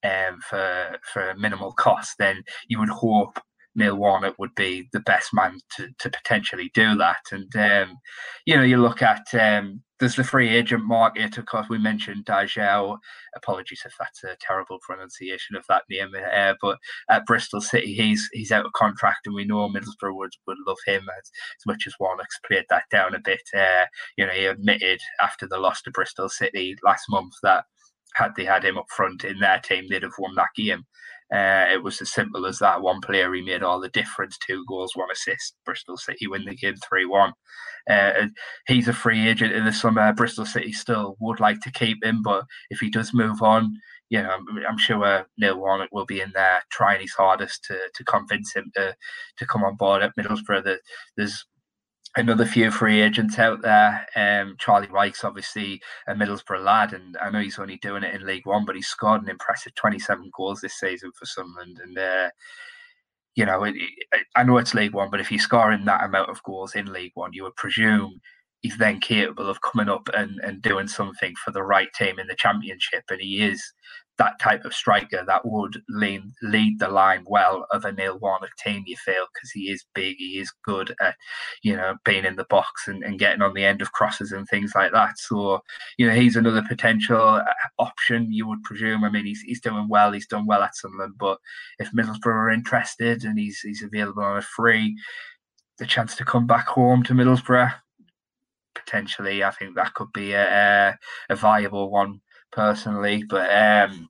[0.04, 3.38] um, for for minimal cost, then you would hope
[3.74, 7.22] Neil Warnock would be the best man to, to potentially do that.
[7.32, 7.96] And um,
[8.44, 11.38] you know, you look at um, there's the free agent market.
[11.38, 12.98] Of course, we mentioned Diédhiou.
[13.34, 16.10] Apologies if that's a terrible pronunciation of that name.
[16.14, 16.78] Uh, but
[17.08, 20.78] at Bristol City, he's he's out of contract, and we know Middlesbrough would, would love
[20.86, 23.42] him as, as much as Warnock's played that down a bit.
[23.56, 27.64] Uh, you know, he admitted after the loss to Bristol City last month that
[28.14, 30.84] had they had him up front in their team, they'd have won that game.
[31.32, 32.82] Uh, it was as simple as that.
[32.82, 34.38] One player, he made all the difference.
[34.38, 35.56] Two goals, one assist.
[35.64, 37.32] Bristol City win the game 3 1.
[37.90, 38.26] Uh,
[38.66, 40.12] he's a free agent in the summer.
[40.12, 43.74] Bristol City still would like to keep him, but if he does move on,
[44.08, 47.78] you know, I'm, I'm sure Neil Warnock will be in there trying his hardest to
[47.92, 48.94] to convince him to
[49.38, 50.64] to come on board at Middlesbrough.
[50.64, 50.80] That
[51.16, 51.44] there's
[52.16, 54.06] another few free agents out there.
[54.16, 58.26] Um, Charlie Wyke's obviously a Middlesbrough lad, and I know he's only doing it in
[58.26, 61.78] League One, but he's scored an impressive 27 goals this season for Sunderland.
[61.82, 62.30] And, uh,
[63.34, 66.30] you know, it, it, I know it's League One, but if he's scoring that amount
[66.30, 68.20] of goals in League One, you would presume
[68.62, 72.26] he's then capable of coming up and, and doing something for the right team in
[72.26, 73.04] the Championship.
[73.10, 73.62] And he is
[74.18, 78.56] that type of striker that would lead lead the line well of a Neil Warnock
[78.58, 78.84] team.
[78.86, 81.16] You feel because he is big, he is good at
[81.62, 84.48] you know being in the box and, and getting on the end of crosses and
[84.48, 85.18] things like that.
[85.18, 85.60] So
[85.98, 87.44] you know he's another potential uh,
[87.78, 88.32] option.
[88.32, 89.04] You would presume.
[89.04, 90.12] I mean, he's he's doing well.
[90.12, 91.38] He's done well at Sunderland, but
[91.78, 94.96] if Middlesbrough are interested and he's he's available on a free,
[95.78, 97.72] the chance to come back home to Middlesbrough
[98.74, 99.42] potentially.
[99.42, 100.96] I think that could be a,
[101.28, 102.20] a viable one
[102.52, 103.24] personally.
[103.28, 104.08] But um,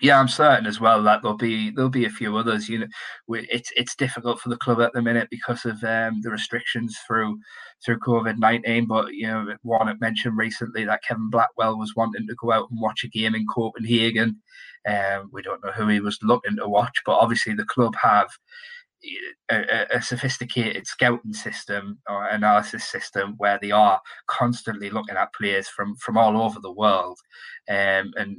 [0.00, 2.68] yeah, I'm certain as well that there'll be there'll be a few others.
[2.68, 2.86] You know,
[3.28, 7.38] it's it's difficult for the club at the minute because of um, the restrictions through
[7.84, 8.86] through COVID nineteen.
[8.86, 12.80] But you know, Warnock mentioned recently that Kevin Blackwell was wanting to go out and
[12.80, 14.40] watch a game in Copenhagen.
[14.86, 18.28] Um, we don't know who he was looking to watch, but obviously the club have
[19.50, 25.68] a, a, sophisticated scouting system or analysis system where they are constantly looking at players
[25.68, 27.18] from from all over the world.
[27.68, 28.36] Um, and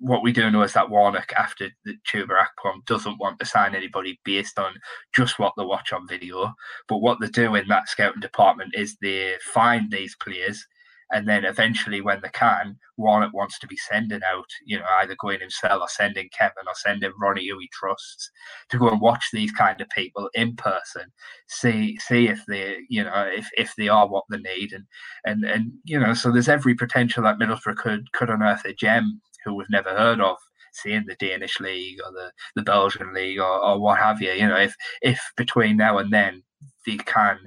[0.00, 3.74] what we do know is that Warnock, after the Chuba Akpom, doesn't want to sign
[3.74, 4.74] anybody based on
[5.14, 6.54] just what they watch on video.
[6.88, 10.64] But what they do in that scouting department is they find these players
[11.10, 15.16] and then eventually, when they can, Warnock wants to be sending out, you know, either
[15.18, 18.30] going himself or sending Kevin or sending Ronnie who he trusts
[18.70, 21.04] to go and watch these kind of people in person,
[21.48, 24.84] see see if they, you know, if, if they are what they need, and
[25.24, 29.20] and and you know, so there's every potential that Middlesbrough could could unearth a gem
[29.44, 30.36] who we've never heard of
[30.72, 34.32] seeing the Danish league or the, the Belgian league or, or what have you.
[34.32, 36.42] You know, if if between now and then
[36.86, 37.38] they can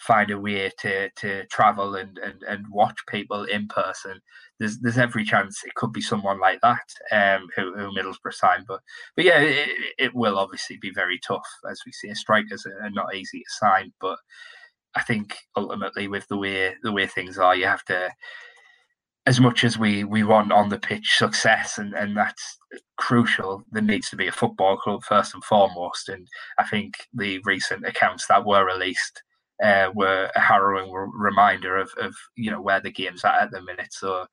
[0.00, 4.20] find a way to to travel and, and and watch people in person.
[4.58, 8.64] There's there's every chance it could be someone like that um, who, who Middlesbrough signed,
[8.66, 8.80] but
[9.14, 12.12] but yeah, it, it will obviously be very tough as we see.
[12.14, 14.18] Strikers are not easy to sign, but
[14.94, 18.10] I think ultimately with the way the way things are, you have to.
[19.26, 22.58] As much as we, we want on the pitch success and, and that's
[22.96, 26.08] crucial, there needs to be a football club first and foremost.
[26.08, 26.26] And
[26.58, 29.22] I think the recent accounts that were released
[29.62, 33.60] uh, were a harrowing reminder of, of you know where the game's at at the
[33.62, 33.92] minute.
[33.92, 34.26] So,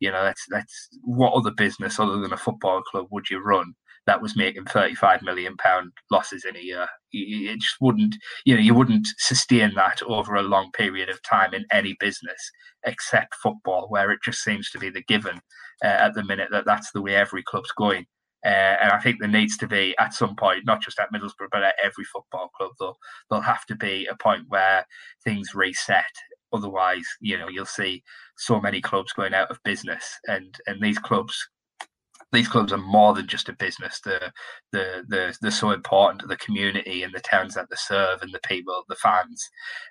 [0.00, 3.74] you know, that's that's what other business other than a football club would you run
[4.06, 6.86] that was making thirty five million pound losses in a year?
[7.12, 11.54] It just wouldn't, you know, you wouldn't sustain that over a long period of time
[11.54, 12.50] in any business
[12.84, 15.40] except football, where it just seems to be the given
[15.82, 18.04] uh, at the minute that that's the way every club's going.
[18.44, 21.48] Uh, and I think there needs to be at some point, not just at Middlesbrough,
[21.50, 22.98] but at every football club, there'll,
[23.30, 24.86] there'll have to be a point where
[25.24, 26.04] things reset.
[26.52, 28.02] Otherwise, you know, you'll see
[28.36, 31.48] so many clubs going out of business, and and these clubs
[32.34, 34.00] these clubs are more than just a business.
[34.04, 34.32] They're,
[34.72, 38.32] they're, they're, they're so important to the community and the towns that they serve and
[38.32, 39.48] the people, the fans.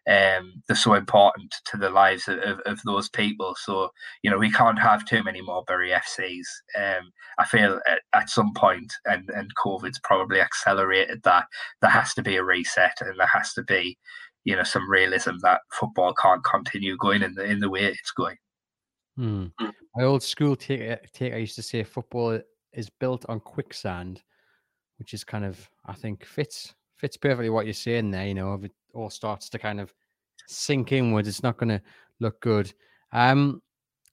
[0.07, 3.55] Um, they're so important to the lives of, of, of, those people.
[3.59, 3.89] So,
[4.21, 6.45] you know, we can't have too many more Bury FCs.
[6.77, 11.45] Um, I feel at, at some point, and, and COVID's probably accelerated that,
[11.81, 13.97] there has to be a reset and there has to be,
[14.43, 18.11] you know, some realism that football can't continue going in the, in the way it's
[18.11, 18.37] going.
[19.17, 19.47] Hmm.
[19.95, 22.39] My old school take, eh, take I used to say football
[22.73, 24.23] is built on quicksand,
[24.97, 28.27] which is kind of I think fits fits perfectly what you're saying there.
[28.27, 29.93] You know, if it all starts to kind of
[30.47, 31.81] sink inwards, it's not going to
[32.19, 32.73] look good.
[33.11, 33.61] Um,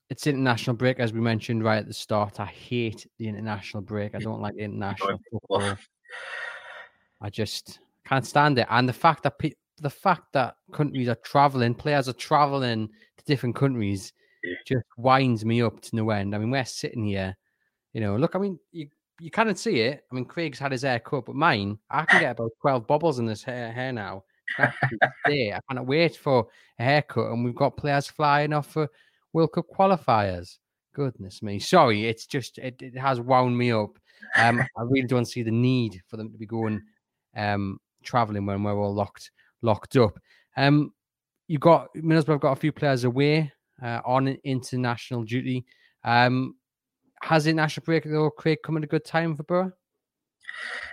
[0.09, 2.39] it's international break as we mentioned right at the start.
[2.39, 4.13] I hate the international break.
[4.13, 5.77] I don't like international football.
[7.21, 11.17] I just can't stand it, and the fact that pe- the fact that countries are
[11.23, 12.87] traveling, players are traveling
[13.17, 14.13] to different countries
[14.65, 16.35] just winds me up to no end.
[16.35, 17.35] I mean, we're sitting here,
[17.93, 18.87] you know, look, I mean, you,
[19.19, 20.03] you can't see it.
[20.11, 23.19] I mean, Craig's had his hair cut, but mine, I can get about 12 bubbles
[23.19, 24.23] in this hair, hair now.
[24.57, 24.71] I
[25.69, 26.47] cannot wait for
[26.79, 28.89] a haircut, and we've got players flying off for
[29.33, 30.57] World Cup qualifiers.
[30.93, 31.59] Goodness me.
[31.59, 33.97] Sorry, it's just, it, it has wound me up.
[34.35, 36.81] Um, I really don't see the need for them to be going
[37.35, 40.19] um, traveling when we're all locked locked up.
[40.57, 40.93] Um,
[41.47, 45.65] you got Middlesbrough have got a few players away uh, on international duty.
[46.03, 46.55] Um,
[47.21, 49.71] has international break though, Craig, come at a good time for Borough?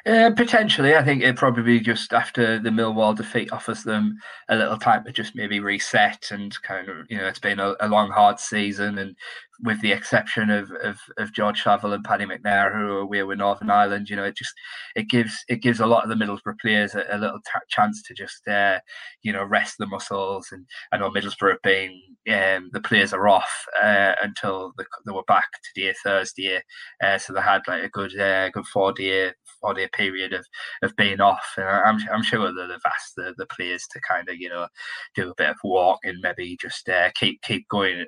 [0.07, 4.17] Uh, potentially, I think it probably just after the Millwall defeat offers them
[4.49, 7.75] a little time to just maybe reset and kind of, you know, it's been a,
[7.81, 9.17] a long, hard season, and
[9.61, 13.39] with the exception of, of, of George Saville and Paddy McNair, who are away with
[13.39, 14.55] Northern Ireland, you know, it just
[14.95, 18.03] it gives it gives a lot of the Middlesbrough players a, a little t- chance
[18.05, 18.79] to just uh,
[19.23, 20.49] you know rest the muscles.
[20.53, 25.13] And I know Middlesbrough have been um, the players are off uh, until the, they
[25.13, 26.63] were back today Thursday,
[27.03, 29.33] uh, so they had like a good uh, good four day
[29.75, 30.47] day period of
[30.83, 31.55] of being off.
[31.57, 34.67] And I'm I'm sure that they've asked the, the players to kind of you know
[35.15, 38.07] do a bit of walk and maybe just uh, keep keep going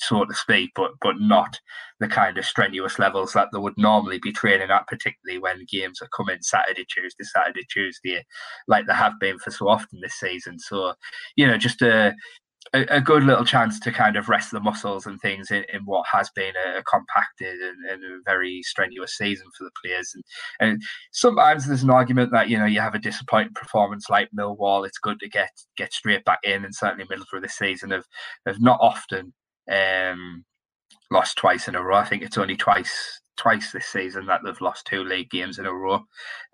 [0.00, 1.58] so to speak, but but not
[2.00, 6.00] the kind of strenuous levels that they would normally be training at, particularly when games
[6.00, 8.24] are coming Saturday, Tuesday, Saturday, Tuesday,
[8.68, 10.58] like they have been for so often this season.
[10.58, 10.94] So,
[11.36, 12.14] you know, just a
[12.74, 15.82] a, a, good little chance to kind of rest the muscles and things in, in
[15.84, 20.12] what has been a, a compacted and, and, a very strenuous season for the players.
[20.14, 20.24] And,
[20.60, 24.86] and sometimes there's an argument that you know you have a disappointing performance like Millwall,
[24.86, 28.06] it's good to get get straight back in, and certainly middle Middlesbrough this season have
[28.46, 29.32] have not often
[29.70, 30.44] um,
[31.10, 31.96] lost twice in a row.
[31.96, 35.66] I think it's only twice twice this season that they've lost two league games in
[35.66, 36.04] a row.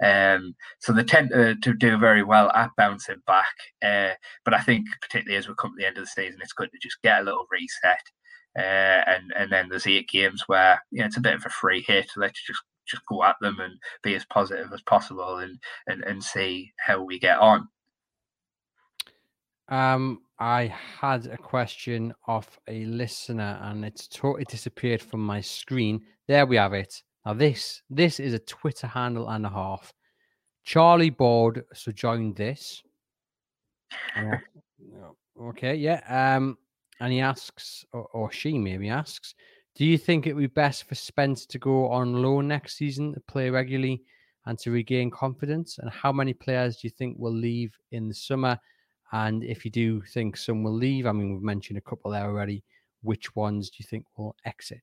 [0.03, 3.55] Um, so they tend to, to, do very well at bouncing back.
[3.85, 6.53] Uh, but I think particularly as we come to the end of the season, it's
[6.53, 7.99] good to just get a little reset.
[8.57, 11.51] Uh, and and then there's eight games where you know, it's a bit of a
[11.51, 12.07] free hit.
[12.17, 16.23] Let's just just go at them and be as positive as possible and and, and
[16.23, 17.67] see how we get on.
[19.69, 26.03] Um, I had a question off a listener and it's totally disappeared from my screen.
[26.29, 27.03] There we have it.
[27.25, 29.93] Now this this is a Twitter handle and a half.
[30.65, 32.83] Charlie Board so joined this.
[35.41, 36.01] okay, yeah.
[36.37, 36.59] Um,
[37.01, 39.35] and he asks, or, or she maybe asks,
[39.75, 43.13] do you think it would be best for Spence to go on loan next season
[43.15, 44.03] to play regularly
[44.47, 45.79] and to regain confidence?
[45.79, 48.59] And how many players do you think will leave in the summer?
[49.15, 52.25] And if you do think some will leave, I mean, we've mentioned a couple there
[52.25, 52.65] already.
[53.03, 54.83] Which ones do you think will exit?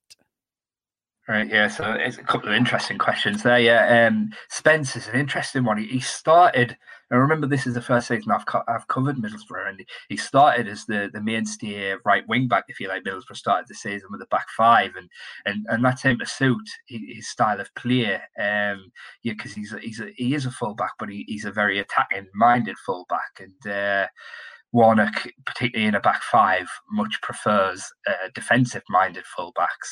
[1.27, 1.67] Right, yeah.
[1.67, 3.59] So it's a couple of interesting questions there.
[3.59, 5.77] Yeah, um, Spence is an interesting one.
[5.77, 6.75] He, started.
[7.11, 10.67] I remember this is the first season I've co- I've covered Middlesbrough, and he started
[10.67, 13.03] as the the mainstay right wing back, if you like.
[13.03, 15.09] Middlesbrough started the season with a back five, and
[15.45, 18.15] and and that seemed to suit his style of play.
[18.15, 21.51] Um, yeah, because he's a, he's a, he is a fullback, but he, he's a
[21.51, 23.71] very attacking minded fullback, and.
[23.71, 24.07] Uh,
[24.73, 29.89] Warnock, particularly in a back five, much prefers uh, defensive minded fullbacks.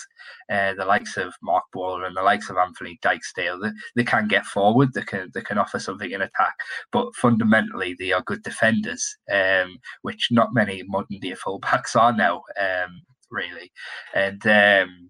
[0.50, 3.62] Uh, the likes of Marc Bola and the likes of Anthony Dijksteel.
[3.62, 6.56] they, they can get forward, they can they can offer something in attack,
[6.92, 12.44] but fundamentally they are good defenders, um, which not many modern day fullbacks are now,
[12.60, 13.72] um, really.
[14.14, 15.10] And um,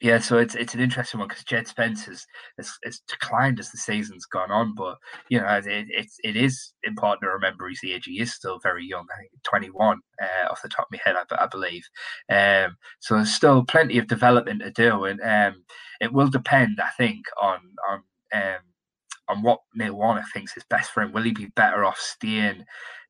[0.00, 3.70] yeah, so it's it's an interesting one because Jed Spence has, has, has, declined as
[3.70, 4.96] the season's gone on, but
[5.28, 8.04] you know it, it, it is important to remember his age.
[8.06, 11.16] He is still very young, I think 21 uh, off the top of my head,
[11.16, 11.86] I, I believe.
[12.30, 15.64] Um, so there's still plenty of development to do, and um,
[16.00, 17.58] it will depend, I think, on
[17.90, 18.60] on um,
[19.28, 21.12] on what Neil Warnock thinks is best for him.
[21.12, 22.64] Will he be better off staying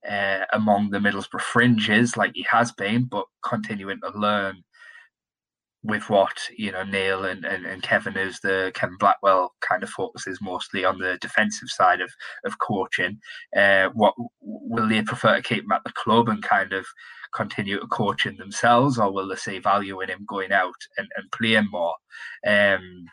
[0.09, 4.65] uh, among the Middlesbrough fringes like he has been, but continuing to learn?
[5.83, 9.89] With what you know Neil and, and, and Kevin is the Kevin Blackwell kind of
[9.89, 12.11] focuses mostly on the defensive side of
[12.45, 13.19] of coaching.
[13.57, 16.87] Uh, what will they prefer to keep him at the club and kind of
[17.35, 21.31] continue to coaching themselves, or will they see value in him going out and, and
[21.33, 21.95] playing more?
[22.47, 23.07] Um,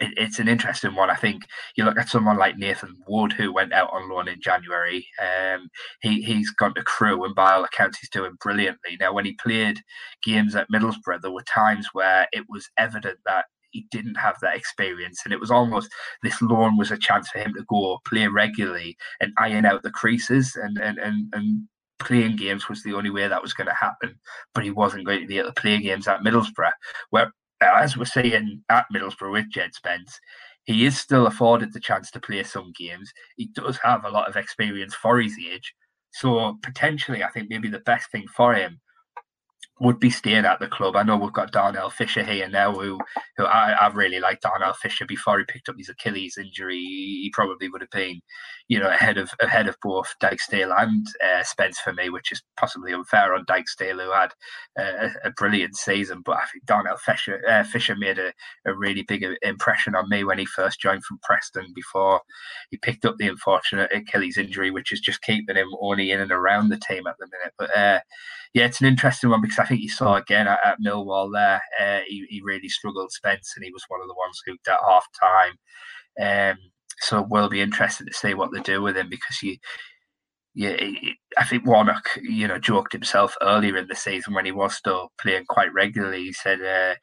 [0.00, 1.10] it, it's an interesting one.
[1.10, 1.44] I think
[1.76, 5.06] you look at someone like Nathan Wood, who went out on loan in January.
[5.20, 5.68] Um,
[6.02, 8.96] he he's gone to Crewe, and by all accounts, he's doing brilliantly.
[8.98, 9.80] Now, when he played
[10.24, 14.56] games at Middlesbrough, there were times where it was evident that he didn't have that
[14.56, 15.90] experience, and it was almost
[16.22, 19.90] this loan was a chance for him to go play regularly and iron out the
[19.90, 21.32] creases and and and.
[21.34, 21.68] and
[22.00, 24.18] playing games was the only way that was going to happen,
[24.54, 26.72] but he wasn't going to be able to play games at Middlesbrough.
[27.10, 27.30] Where
[27.60, 30.18] as we're seeing at Middlesbrough with Jed Spence,
[30.64, 33.10] he is still afforded the chance to play some games.
[33.36, 35.74] He does have a lot of experience for his age.
[36.12, 38.80] So potentially, I think maybe the best thing for him
[39.80, 40.94] would be staying at the club.
[40.94, 43.00] I know we've got Darnell Fisher here now, who
[43.38, 46.76] who I, I really like Darnell Fisher before he picked up his Achilles injury.
[46.76, 48.20] He probably would have been,
[48.68, 52.42] you know, ahead of ahead of both Dijksteel and uh, Spence for me, which is
[52.58, 54.32] possibly unfair on Dijksteel, who had
[54.78, 56.20] uh, a brilliant season.
[56.26, 58.32] But I think Darnell Fisher uh, Fisher made a,
[58.66, 62.20] a really big impression on me when he first joined from Preston before
[62.70, 66.32] he picked up the unfortunate Achilles injury, which is just keeping him only in and
[66.32, 67.54] around the team at the minute.
[67.58, 68.00] But uh,
[68.52, 71.62] yeah, it's an interesting one because I think you saw again at, at Millwall there,
[71.80, 74.78] uh, he, he really struggled, Spence, and he was one of the ones who at
[74.86, 75.52] half time.
[76.20, 76.58] Um,
[76.98, 79.56] so we'll be interested to see what they do with him because you,
[80.54, 80.76] yeah,
[81.38, 85.12] I think Warnock, you know, joked himself earlier in the season when he was still
[85.20, 86.24] playing quite regularly.
[86.24, 86.96] He said, uh,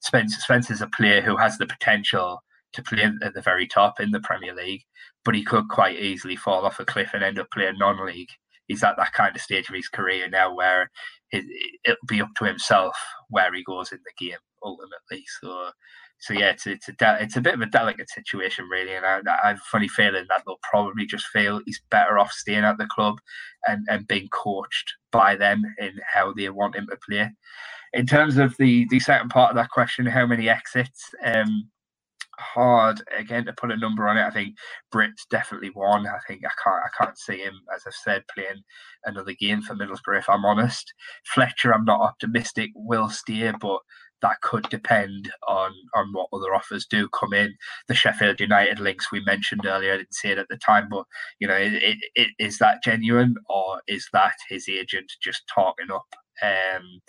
[0.00, 2.40] "Spence, Spence is a player who has the potential
[2.74, 4.82] to play at the very top in the Premier League,
[5.24, 8.30] but he could quite easily fall off a cliff and end up playing non-league
[8.68, 10.90] he's at that kind of stage of his career now where
[11.30, 11.44] it,
[11.86, 12.96] will be up to himself
[13.28, 15.24] where he goes in the game ultimately.
[15.40, 15.70] So,
[16.20, 19.04] so yeah, it's it's a de- it's a bit of a delicate situation really, and
[19.04, 22.64] I, I have a funny feeling that they'll probably just feel he's better off staying
[22.64, 23.16] at the club
[23.66, 27.28] and and being coached by them in how they want him to play.
[27.92, 31.02] In terms of the the second part of that question, how many exits?
[31.24, 31.68] Um,
[32.42, 34.22] hard again to put a number on it.
[34.22, 34.56] I think
[34.90, 36.06] Britt's definitely one.
[36.06, 38.62] I think I can't I can't see him, as I've said, playing
[39.04, 40.18] another game for Middlesbrough.
[40.18, 40.92] If I'm honest,
[41.34, 43.80] Fletcher, I'm not optimistic will steer, but
[44.22, 47.54] that could depend on on what other offers do come in.
[47.88, 51.04] The Sheffield United links we mentioned earlier, I didn't see it at the time, but
[51.40, 55.90] you know, it, it, it, is that genuine or is that his agent just talking
[55.90, 56.06] up,
[56.42, 57.00] um,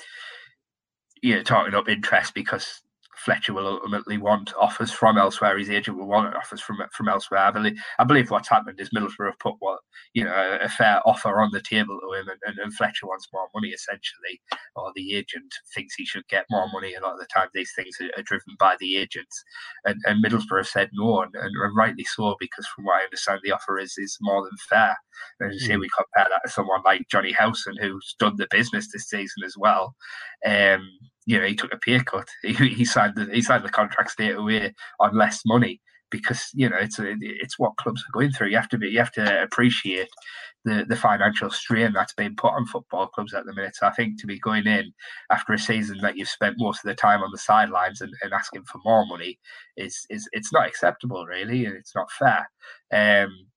[1.21, 2.82] you know, talking up interest because
[3.23, 5.57] Fletcher will ultimately want offers from elsewhere.
[5.57, 7.41] His agent will want offers from from elsewhere.
[7.41, 9.79] I believe, I believe what's happened is Middlesbrough have put what
[10.13, 13.29] you know a, fair offer on the table to him, and, and, and, Fletcher wants
[13.31, 14.41] more money essentially,
[14.75, 16.93] or the agent thinks he should get more money.
[16.93, 19.43] A lot of the time, these things are, are driven by the agents,
[19.85, 23.39] and, and Middlesbrough have said no, and, and, rightly so, because from what I understand,
[23.43, 24.95] the offer is is more than fair.
[25.39, 25.81] And say, hmm.
[25.81, 29.55] we compare that to someone like Jonny Howson, who's done the business this season as
[29.57, 29.95] well.
[30.45, 30.89] Um,
[31.25, 32.27] you know, he took a pay cut.
[32.43, 35.81] He, he signed the he signed the contract straight away on less money
[36.13, 38.49] because you know it's a, it's what clubs are going through.
[38.49, 40.09] You have to be you have to appreciate
[40.63, 43.75] the the financial strain that's being put on football clubs at the minute.
[43.75, 44.93] So I think to be going in
[45.31, 48.31] after a season that you've spent most of the time on the sidelines and, and
[48.31, 49.39] asking for more money
[49.75, 52.47] is is it's not acceptable really, and it's not fair.
[52.93, 53.47] Um,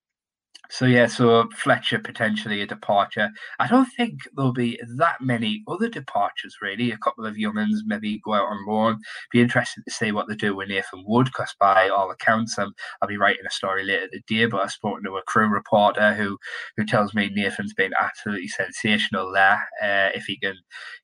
[0.76, 3.30] so yeah, so Fletcher potentially a departure.
[3.58, 6.90] I don't think there'll be that many other departures really.
[6.90, 8.98] A couple of youngins maybe go out on loan.
[9.32, 12.74] Be interested to see what they do with Nathan Wood, because by all accounts, um,
[13.00, 14.44] I'll be writing a story later today.
[14.44, 16.36] But I've spoken to a Crewe reporter who
[16.76, 19.66] who tells me Nathan's been absolutely sensational there.
[19.82, 20.56] Uh, if he can,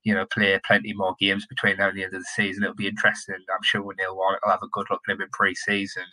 [0.04, 2.74] you know, play plenty more games between now and the end of the season, it'll
[2.74, 3.36] be interesting.
[3.36, 6.04] I'm sure Neil Warnock will have a good look at him in pre-season,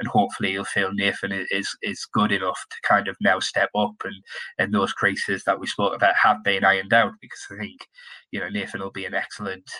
[0.00, 3.70] and hopefully he'll feel Nathan is is good enough to kind kind of now step
[3.74, 4.14] up and
[4.58, 7.86] and those creases that we spoke about have been ironed out because I think
[8.30, 9.70] you know Nathan will be an excellent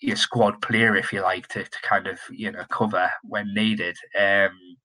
[0.00, 3.96] your squad player if you like to, to kind of you know cover when needed.
[4.18, 4.76] Um,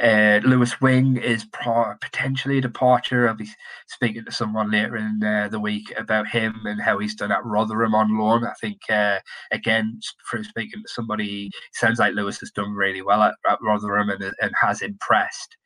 [0.00, 3.28] uh, Lewis Wing is pro- potentially a departure.
[3.28, 3.48] I'll be
[3.88, 7.44] speaking to someone later in uh, the week about him and how he's done at
[7.44, 8.44] Rotherham on loan.
[8.44, 9.18] I think, uh,
[9.52, 14.10] again, from speaking to somebody, sounds like Lewis has done really well at, at Rotherham
[14.10, 15.56] and, and has impressed.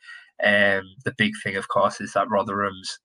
[0.45, 2.99] Um, the big thing, of course, is that Rotherham's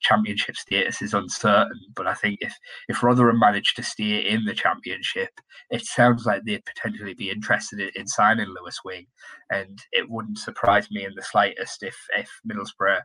[0.00, 1.80] championship status is uncertain.
[1.94, 2.54] But I think if
[2.88, 5.30] if Rotherham managed to stay in the championship,
[5.70, 9.06] it sounds like they'd potentially be interested in, in signing Lewis Wing,
[9.50, 13.00] and it wouldn't surprise me in the slightest if if Middlesbrough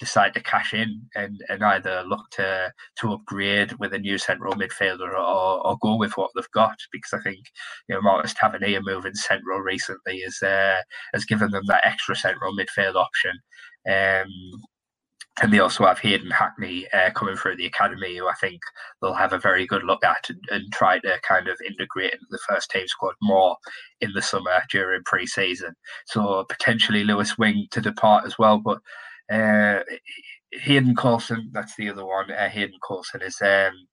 [0.00, 4.54] decide to cash in and, and either look to to upgrade with a new central
[4.54, 7.38] midfielder or, or go with what they've got because I think
[7.88, 10.80] you know Marcus Tavernier moving central recently has uh,
[11.12, 13.38] has given them that extra central midfield option.
[13.88, 14.30] Um,
[15.42, 18.60] and they also have Hayden Hackney uh, coming through the academy, who I think
[19.00, 22.26] they'll have a very good look at and, and, try to kind of integrate into
[22.30, 23.56] the first team squad more
[24.02, 25.74] in the summer during pre-season.
[26.06, 28.80] So potentially Lewis Wing to depart as well, but
[29.30, 29.80] uh,
[30.52, 32.30] Hayden Coulson, that's the other one.
[32.30, 33.40] Uh, Hayden Coulson is.
[33.40, 33.86] Um,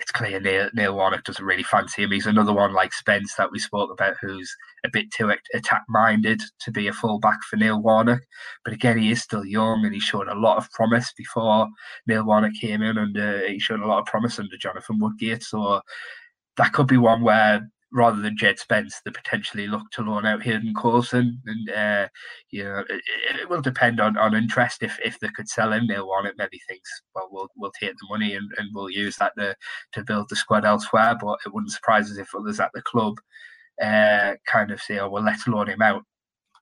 [0.00, 2.12] it's clear Neil, Neil Warnock doesn't really fancy him.
[2.12, 4.50] He's another one like Spence that we spoke about, who's
[4.84, 8.20] a bit too attack minded to be a fullback for Neil Warnock.
[8.64, 11.68] But again, he is still young and he showed a lot of promise before
[12.06, 15.42] Neil Warnock came in, and uh, he showed a lot of promise under Jonathan Woodgate.
[15.42, 15.80] So
[16.56, 20.42] that could be one where rather than Jed Spence, they potentially look to loan out
[20.42, 21.40] Hayden Coulson.
[21.46, 22.08] And, uh,
[22.50, 23.02] you know, it,
[23.40, 24.82] it, will depend on, on interest.
[24.82, 26.34] If if they could sell him, they'll want it.
[26.38, 29.56] Maybe thinks, well, we'll we'll take the money and, and we'll use that to,
[29.92, 31.16] to build the squad elsewhere.
[31.20, 33.14] But it wouldn't surprise us if others at the club
[33.82, 36.04] uh, kind of say, oh, well, let's loan him out.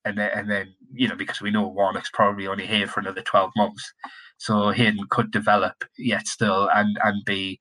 [0.05, 3.22] And then, and then, you know, because we know Warnock's probably only here for another
[3.22, 3.93] 12 months.
[4.39, 7.61] So Hayden could develop yet still and, and be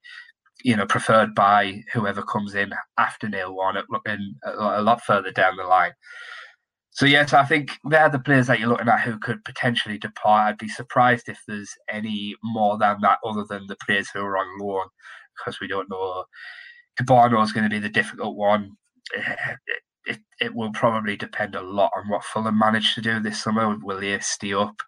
[0.66, 5.55] you know, preferred by whoever comes in after nil one, looking a lot further down
[5.57, 5.91] the line.
[6.89, 10.47] So yes, I think they're the players that you're looking at who could potentially depart.
[10.47, 14.39] I'd be surprised if there's any more than that, other than the players who are
[14.39, 14.88] on loan,
[15.38, 16.24] because we don't know.
[16.99, 18.72] Kebano is going to be the difficult one.
[19.13, 19.38] It,
[20.07, 23.78] it, it, will probably depend a lot on what Fulham manage to do this summer.
[23.84, 24.82] Will they stay up?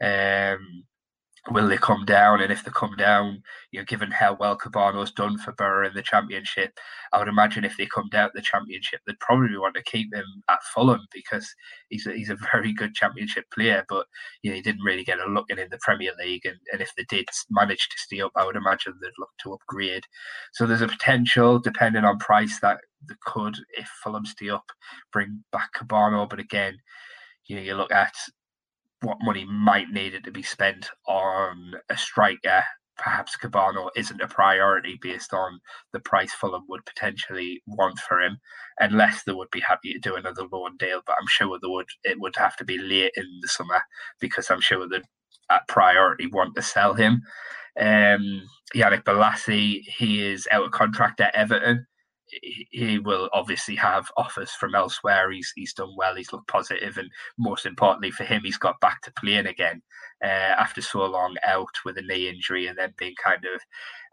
[0.00, 0.84] Um,
[1.50, 2.40] will they come down?
[2.40, 5.94] And if they come down, you know, given how well Kebano's done for Borough in
[5.94, 6.78] the Championship,
[7.12, 10.24] I would imagine if they come down the Championship, they'd probably want to keep him
[10.48, 11.46] at Fulham because
[11.90, 13.84] he's a, he's a very good Championship player.
[13.88, 14.06] But
[14.42, 16.80] you know, he didn't really get a look in in the Premier League, and, and
[16.80, 20.04] if they did manage to stay up, I would imagine they'd look to upgrade.
[20.52, 24.64] So there's a potential, depending on price, that they could, if Fulham stay up,
[25.12, 26.28] bring back Kebano.
[26.28, 26.78] But again,
[27.46, 28.14] you know, you look at
[29.04, 32.64] what money might needed to be spent on a striker.
[32.96, 35.60] Perhaps Kebano isn't a priority based on
[35.92, 38.38] the price Fulham would potentially want for him,
[38.78, 41.00] unless they would be happy to do another loan deal.
[41.04, 41.88] But I'm sure they would.
[42.04, 43.82] It would have to be late in the summer
[44.20, 45.02] because I'm sure that
[45.50, 47.22] at priority want to sell him.
[47.78, 48.42] Um,
[48.74, 51.86] Yannick Bolasie, he is out of contract at Everton
[52.42, 55.30] he will obviously have offers from elsewhere.
[55.30, 56.14] He's he's done well.
[56.14, 59.82] He's looked positive, and most importantly for him, he's got back to playing again
[60.22, 63.60] uh, after so long out with a knee injury and then being kind of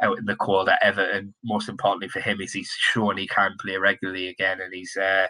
[0.01, 1.33] out in the cold at Everton.
[1.43, 5.27] Most importantly for him is he's shown he can play regularly again, and he's uh,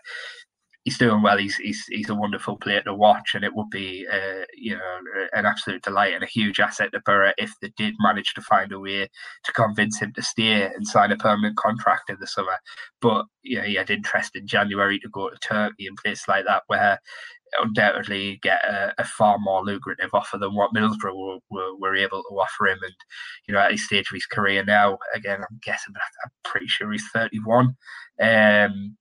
[0.84, 1.38] he's doing well.
[1.38, 4.98] He's he's he's a wonderful player to watch, and it would be uh, you know
[5.34, 8.72] an absolute delight and a huge asset to Borough if they did manage to find
[8.72, 9.10] a way
[9.44, 12.58] to convince him to stay and sign a permanent contract in the summer.
[13.02, 16.64] But yeah, he had interest in January to go to Turkey and places like that
[16.68, 17.00] where
[17.60, 22.24] undoubtedly get a, a, far more lucrative offer than what Middlesbrough were, were, were, able
[22.24, 22.80] to offer him.
[22.82, 22.94] And,
[23.46, 26.68] you know, at his stage of his career now, again, I'm guessing, but I'm pretty
[26.68, 27.76] sure he's 31.
[28.22, 28.96] Um,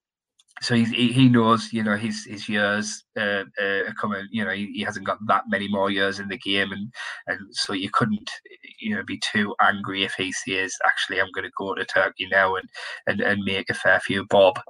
[0.62, 4.26] so he's, he knows, you know, his his years uh, uh, are coming.
[4.30, 6.92] You know, he, he, hasn't got that many more years in the game, and
[7.28, 8.30] and so you couldn't,
[8.78, 12.28] you know, be too angry if he says, actually, I'm going to go to Turkey
[12.30, 12.68] now and
[13.06, 14.61] and, and make a fair few bob.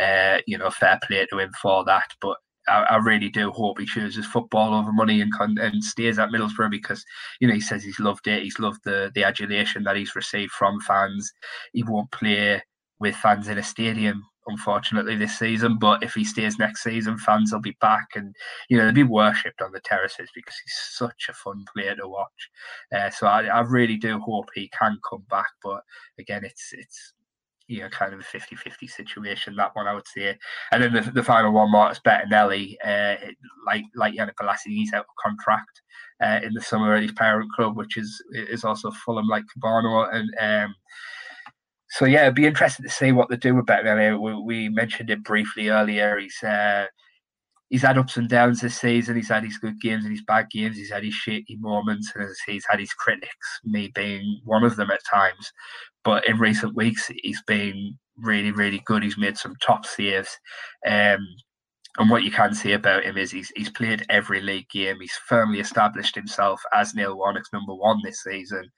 [0.00, 2.08] Uh, you know, fair play to him for that.
[2.22, 6.30] But I, I, really do hope he chooses football over money and and stays at
[6.30, 7.04] Middlesbrough because
[7.40, 8.42] you know he says he's loved it.
[8.44, 11.30] He's loved the the adulation that he's received from fans.
[11.74, 12.62] He won't play
[12.98, 15.78] with fans in a stadium unfortunately this season.
[15.78, 18.34] But if he stays next season, fans will be back, and
[18.68, 22.08] you know they'll be worshipped on the terraces because he's such a fun player to
[22.08, 22.50] watch.
[22.94, 25.50] Uh, so I, I really do hope he can come back.
[25.62, 25.82] But
[26.18, 27.14] again, it's it's
[27.66, 30.36] you know, kind of a 50 50 situation, that one I would say.
[30.70, 33.16] And then the, the final one, Marcus Bettinelli, uh,
[33.66, 35.80] like like Yannick Bolasie, he's out of contract
[36.22, 40.12] uh, in the summer at his parent club, which is is also Fulham like Kebano.
[40.12, 40.74] And um,
[41.94, 44.20] so yeah, it'd be interesting to see what they do with Bettinelli.
[44.20, 46.18] We, we mentioned it briefly earlier.
[46.18, 46.86] He's uh,
[47.68, 49.14] he's had ups and downs this season.
[49.14, 50.76] He's had his good games and his bad games.
[50.76, 54.90] He's had his shitty moments, and he's had his critics, me being one of them
[54.90, 55.52] at times.
[56.02, 59.04] But in recent weeks, he's been really, really good.
[59.04, 60.36] He's made some top saves.
[60.84, 61.24] Um,
[61.98, 64.96] and what you can see about him is he's he's played every league game.
[65.00, 68.68] He's firmly established himself as Neil Warnock's number one this season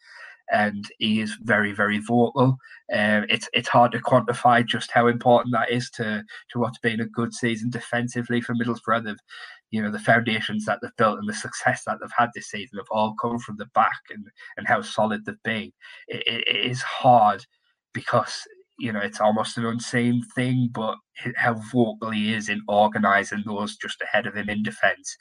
[0.52, 2.56] and he is very, very vocal.
[2.92, 7.00] Um, it's it's hard to quantify just how important that is to to what's been
[7.00, 9.04] a good season defensively for Middlesbrough.
[9.04, 9.16] They've,
[9.70, 12.78] you know, the foundations that they've built and the success that they've had this season
[12.78, 14.26] have all come from the back and
[14.56, 15.72] and how solid they've been.
[16.08, 17.44] it, it is hard
[17.92, 18.42] because
[18.78, 20.96] you know it's almost an unseen thing, but
[21.36, 25.16] how vocal he is in organising those just ahead of him in defence.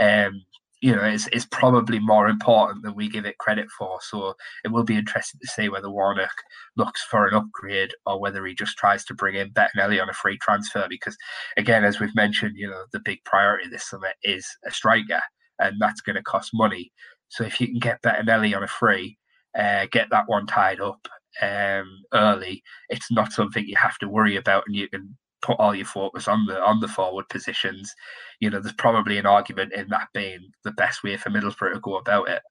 [0.00, 0.42] Um,
[0.82, 3.98] you know, is, is probably more important than we give it credit for.
[4.02, 6.34] So it will be interesting to see whether Warnock
[6.76, 10.14] looks for an upgrade or whether he just tries to bring in Bettinelli on a
[10.14, 10.86] free transfer.
[10.88, 11.16] Because,
[11.56, 15.20] again, as we've mentioned, you know, the big priority this summer is a striker,
[15.58, 16.92] and that's going to cost money.
[17.28, 19.18] So if you can get Bettinelli on a free,
[19.58, 21.08] uh, get that one tied up
[21.40, 25.16] um, early, it's not something you have to worry about, and you can
[25.46, 27.94] put all your focus on the on the forward positions.
[28.40, 31.80] You know, there's probably an argument in that being the best way for Middlesbrough to
[31.80, 32.42] go about it.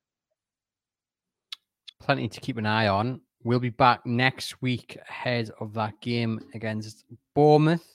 [2.00, 3.22] Plenty to keep an eye on.
[3.44, 7.04] We'll be back next week ahead of that game against
[7.36, 7.86] Bournemouth.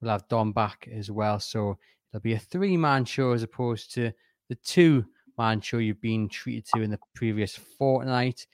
[0.00, 1.38] We'll have Don back as well.
[1.38, 1.78] So
[2.10, 4.12] there'll be a three man show as opposed to
[4.48, 5.06] the two
[5.38, 8.46] man show you've been treated to in the previous fortnight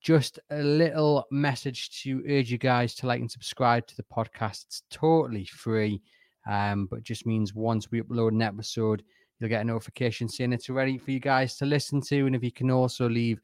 [0.00, 4.64] just a little message to urge you guys to like and subscribe to the podcast.
[4.64, 6.00] It's totally free,
[6.48, 9.02] um, but just means once we upload an episode,
[9.38, 12.26] you'll get a notification saying it's ready for you guys to listen to.
[12.26, 13.40] And if you can also leave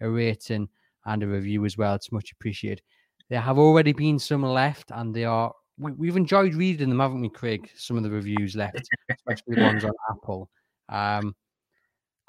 [0.00, 0.68] a rating
[1.06, 2.82] and a review as well, it's much appreciated.
[3.28, 5.52] There have already been some left, and they are.
[5.78, 7.70] We, have enjoyed reading them, haven't we, Craig?
[7.76, 10.50] Some of the reviews left, especially the ones on Apple.
[10.88, 11.34] Um,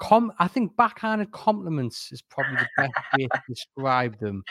[0.02, 4.42] com- I think backhanded compliments is probably the best way to describe them.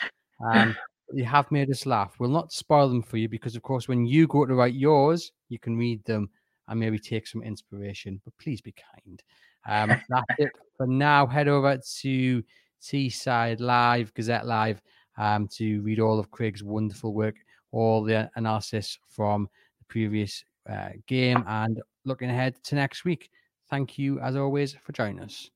[0.51, 0.75] Um,
[1.13, 2.15] you have made us laugh.
[2.19, 5.31] We'll not spoil them for you because, of course, when you go to write yours,
[5.49, 6.29] you can read them
[6.67, 8.21] and maybe take some inspiration.
[8.23, 9.21] But please be kind.
[9.67, 11.27] Um, that's it for now.
[11.27, 12.43] Head over to
[12.81, 14.81] Teesside Live, Gazette Live,
[15.17, 17.35] um, to read all of Craig's wonderful work,
[17.71, 19.49] all the analysis from
[19.79, 23.29] the previous uh, game, and looking ahead to next week.
[23.71, 25.49] Thank you, as always, for joining us.